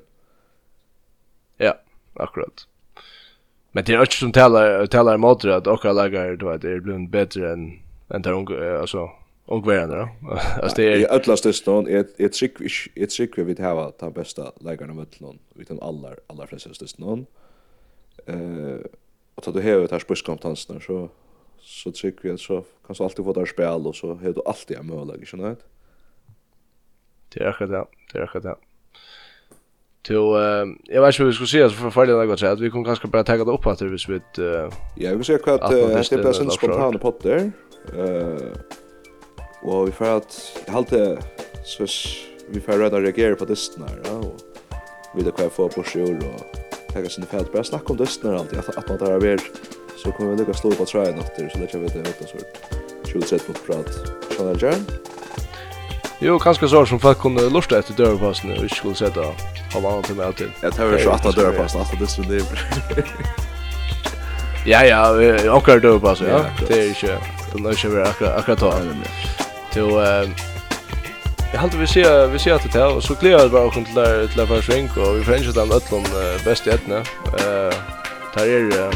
Ja, 1.58 1.80
akkurat. 2.14 2.68
Men 3.72 3.84
det 3.84 3.94
är 3.94 4.02
också 4.02 4.20
som 4.20 4.32
talar 4.32 4.86
talar 4.88 5.16
emot 5.16 5.42
det 5.42 5.56
att 5.56 5.68
åka 5.68 5.92
lägger 5.92 6.36
då 6.36 6.50
att 6.50 6.62
det 6.62 6.82
blir 6.82 7.08
bättre 7.08 7.52
än 7.54 7.80
än 8.10 8.22
där 8.22 8.32
unga 8.32 8.80
alltså 8.80 9.10
och 9.46 9.62
då. 9.64 10.10
Alltså 10.62 10.76
det 10.76 10.94
är 10.94 11.08
alla 11.08 11.38
största 11.38 11.72
är 11.72 12.06
ett 12.18 12.34
trick 12.34 12.54
ett 12.96 13.10
trick 13.10 13.38
vi 13.38 13.44
vill 13.44 13.58
ha 13.58 13.92
ta 13.92 14.10
bästa 14.10 14.52
lägarna 14.60 14.94
mot 14.94 15.20
någon 15.20 15.40
utan 15.56 15.80
alla 15.82 16.10
alla 16.28 16.48
flesta 16.48 16.74
största 16.74 17.04
någon. 17.06 17.26
Eh 18.26 18.80
och 19.36 19.44
ta 19.44 19.52
du 19.52 19.62
har 19.62 19.86
ett 19.86 19.92
här 19.92 20.00
spörskompetensen 20.00 20.82
så 20.82 21.10
så 21.62 21.92
tycker 21.92 22.30
jag 22.30 22.40
så 22.40 22.64
kan 22.88 22.96
så 22.96 23.04
alltid 23.04 23.26
få 23.26 23.34
där 23.34 23.46
spel 23.46 23.88
och 23.88 23.96
så 23.96 24.08
har 24.08 24.34
du 24.34 24.42
alltid 24.46 24.78
en 24.78 24.88
möjlighet, 24.88 25.22
inte 25.22 25.38
sant? 25.38 25.60
Det 27.34 27.44
är 27.44 27.48
akkurat 27.48 27.72
det, 27.72 27.86
det 28.14 28.20
är 28.20 28.24
akkurat 28.24 28.44
det. 28.44 28.56
Till 30.02 30.16
eh 30.16 30.96
jag 30.96 31.02
vet 31.02 31.16
inte 31.16 31.24
hur 31.24 31.30
vi 31.30 31.34
ska 31.34 31.46
se 31.46 31.70
så 31.70 31.76
för 31.76 31.90
färdigt 31.90 32.16
något 32.16 32.40
så 32.40 32.46
att 32.46 32.60
vi 32.60 32.70
kommer 32.70 32.86
kanske 32.86 33.08
bara 33.08 33.24
ta 33.24 33.38
det 33.38 33.52
upp 33.52 33.68
att 33.68 33.80
det 33.80 33.86
vi 33.86 34.14
vet 34.14 34.38
eh 34.38 34.46
Ja, 34.46 35.10
vi 35.10 35.16
vill 35.16 35.26
se 35.26 35.38
vad 35.46 35.62
att 35.62 35.72
det 35.72 36.18
blir 36.18 36.32
sån 36.32 36.52
spontana 36.52 37.00
potter. 37.00 37.52
Eh 37.98 38.52
och 39.62 39.88
vi 39.88 39.92
får 39.92 40.06
att 40.06 40.62
jag 40.66 40.74
hålla 40.74 41.18
så 41.64 41.86
vi 42.50 42.60
får 42.62 42.74
rädda 42.74 43.02
reagera 43.02 43.36
på 43.36 43.46
dysten 43.46 43.84
här 43.84 44.02
ja, 44.06 44.12
och 44.12 44.36
vi 45.16 45.24
det 45.24 45.32
kan 45.32 45.50
få 45.50 45.70
på 45.70 45.84
sjur 45.84 46.18
och 46.18 46.42
ta 46.94 47.06
sig 47.10 47.22
en 47.22 47.28
fält 47.28 47.54
bara 47.54 47.64
snacka 47.64 47.86
om 47.94 47.98
dysten 47.98 48.30
här 48.32 48.38
alltid 48.38 48.60
att 48.60 48.78
att 48.78 49.00
det 49.00 49.06
har 49.06 49.20
varit 49.20 49.42
så 50.04 50.12
kommer 50.12 50.32
vi 50.32 50.38
lyckas 50.38 50.60
slå 50.60 50.72
på 50.72 50.86
tröjan 50.86 51.20
efter 51.20 51.50
så 51.50 51.58
det 51.58 51.68
kan 51.68 51.82
vi 51.82 51.88
det 51.88 52.00
åt 52.00 52.30
sort. 52.30 52.42
vart. 53.32 53.48
mot 53.48 53.66
prat. 53.66 53.90
Kan 54.38 54.48
jag 54.48 54.62
göra? 54.62 54.76
Jo, 56.20 56.40
kanskje 56.40 56.68
så 56.70 56.86
som 56.86 57.00
folk 57.00 57.18
kunne 57.18 57.50
lortet 57.50 57.78
etter 57.80 57.94
dørpassen 57.98 58.52
og 58.52 58.64
ikke 58.64 58.76
skulle 58.76 58.96
sette 58.96 59.24
annan 59.76 60.04
til 60.04 60.16
meg 60.16 60.36
til. 60.38 60.52
Jeg 60.62 60.72
tar 60.78 60.86
vel 60.86 61.02
så 61.02 61.12
18 61.12 61.34
dørpassen, 61.34 61.82
18 61.82 62.30
det 62.30 63.06
Ja, 64.66 64.84
ja, 64.86 65.02
akkurat 65.56 65.82
dørpassen, 65.84 66.28
ja. 66.28 66.44
Det 66.60 66.78
er 66.78 66.84
ikke, 66.94 67.18
det 67.54 67.66
er 67.66 67.72
ikke 67.72 68.04
akkurat, 68.06 68.38
akkurat 68.38 68.60
ta. 68.60 68.72
Til, 69.74 69.86
Jag 71.54 71.60
hade 71.60 71.78
vi 71.78 71.88
ser 71.88 72.28
vi 72.28 72.40
ser 72.40 72.54
att 72.54 72.74
det 72.74 72.80
här 72.80 72.96
och 72.96 73.04
så 73.04 73.16
klär 73.16 73.32
jag 73.32 73.52
bara 73.52 73.64
och 73.64 73.74
till 73.74 73.94
där 73.96 74.28
till 74.28 74.38
där 74.38 74.46
för 74.46 74.62
svink 74.62 74.98
och 74.98 75.18
vi 75.18 75.24
får 75.24 75.36
inte 75.36 75.52
den 75.52 75.72
öllon 75.72 76.04
bäst 76.46 76.68
i 76.68 76.70
ett 76.70 76.88
nu. 76.88 76.96
Eh 76.96 77.74
där 78.36 78.46
är 78.46 78.70
det 78.70 78.92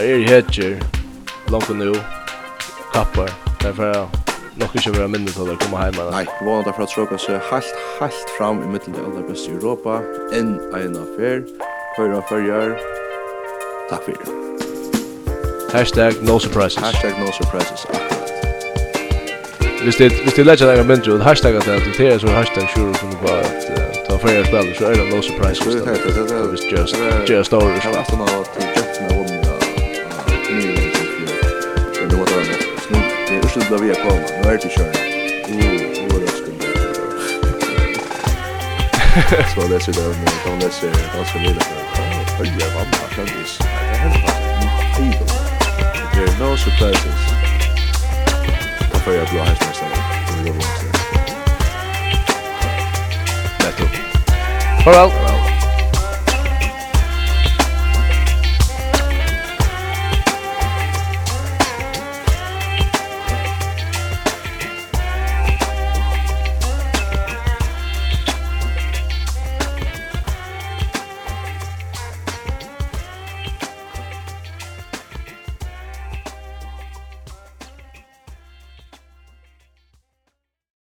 Det 0.00 0.10
er 0.10 0.28
hedger, 0.28 0.76
langt 1.48 1.78
nu, 1.78 1.94
kappar, 2.94 3.38
derfor 3.62 4.10
nok 4.56 4.74
ikke 4.74 4.98
være 4.98 5.08
minnet 5.12 5.34
til 5.36 5.50
å 5.52 5.56
komme 5.60 5.82
hjem. 5.82 5.98
Nei, 6.14 6.22
vana 6.40 6.62
derfor 6.64 6.86
at 6.86 6.92
Stroka 6.94 7.18
seg 7.20 7.36
helt, 7.50 7.82
helt 7.98 8.32
fram 8.38 8.62
i 8.64 8.70
midten 8.72 8.96
til 8.96 9.04
aller 9.04 9.26
beste 9.28 9.52
i 9.52 9.58
Europa, 9.58 9.98
enn 10.32 10.54
en 10.78 10.96
affær, 11.02 11.44
høyre 11.98 12.16
affærgjør. 12.22 12.72
Takk 13.90 14.08
for 14.08 14.16
det. 14.16 14.38
Hashtag 15.74 16.24
no 16.24 16.38
surprises. 16.40 16.80
Hashtag 16.80 17.20
no 17.20 17.28
surprises, 17.36 17.84
akkurat. 17.92 18.16
Hvis 19.84 20.00
det 20.00 20.12
hvis 20.22 20.34
det 20.34 20.46
lägger 20.46 20.66
några 20.66 20.84
mindre 20.94 21.12
och 21.12 21.20
hashtag 21.20 21.56
att 21.56 21.64
det 21.98 22.08
är 22.08 22.18
så 22.18 22.28
hashtag 22.28 22.68
sure 22.68 22.94
kommer 22.94 23.16
på 23.22 23.32
att 23.32 24.08
ta 24.08 24.18
fler 24.18 24.44
spel 24.44 24.74
så 24.78 24.84
är 24.84 24.94
det 24.96 25.16
no 25.16 25.22
surprise. 25.22 25.64
Det 25.64 26.34
är 26.34 26.52
just 26.52 27.30
just 27.30 27.52
over. 27.52 27.70
Jag 27.84 27.90
har 27.90 27.96
haft 27.96 28.12
något 28.12 28.69
illa 33.70 33.78
vi 33.82 33.88
har 33.88 33.94
kommit. 33.94 34.32
Nu 34.44 34.50
är 34.50 34.52
det 34.52 34.68
kört. 34.68 34.96
Mm, 35.48 35.60
nu 35.60 36.16
är 36.16 36.20
det 36.20 36.28
skulle. 36.28 36.64
Så 39.54 39.60
det 39.68 39.80
sitter 39.80 40.02
jeg 40.02 40.10
med. 40.10 40.28
Kan 40.44 40.58
det 40.58 40.70
se 40.70 40.86
ganska 41.16 41.38
lite 41.38 41.60
Åh, 41.60 42.06
Ja, 42.38 42.44
det 42.44 42.64
är 42.64 42.74
vanligt. 42.74 43.00
Det 43.10 43.16
känns. 43.16 43.58
Det 43.58 43.64
är 43.64 43.94
helt 43.94 44.14
fantastiskt. 44.14 45.34
Det 46.14 46.22
är 46.22 46.38
no 46.38 46.56
surprises. 46.56 47.22
Da 48.92 48.98
får 48.98 49.14
jeg 49.14 49.28
blå 49.28 49.42
hästmästare. 49.42 49.88
Det 50.44 50.50
är 50.50 50.54
bra. 50.54 50.64
Netto. 53.58 53.84
Farvel. 54.84 55.10
Farewell. 55.10 55.49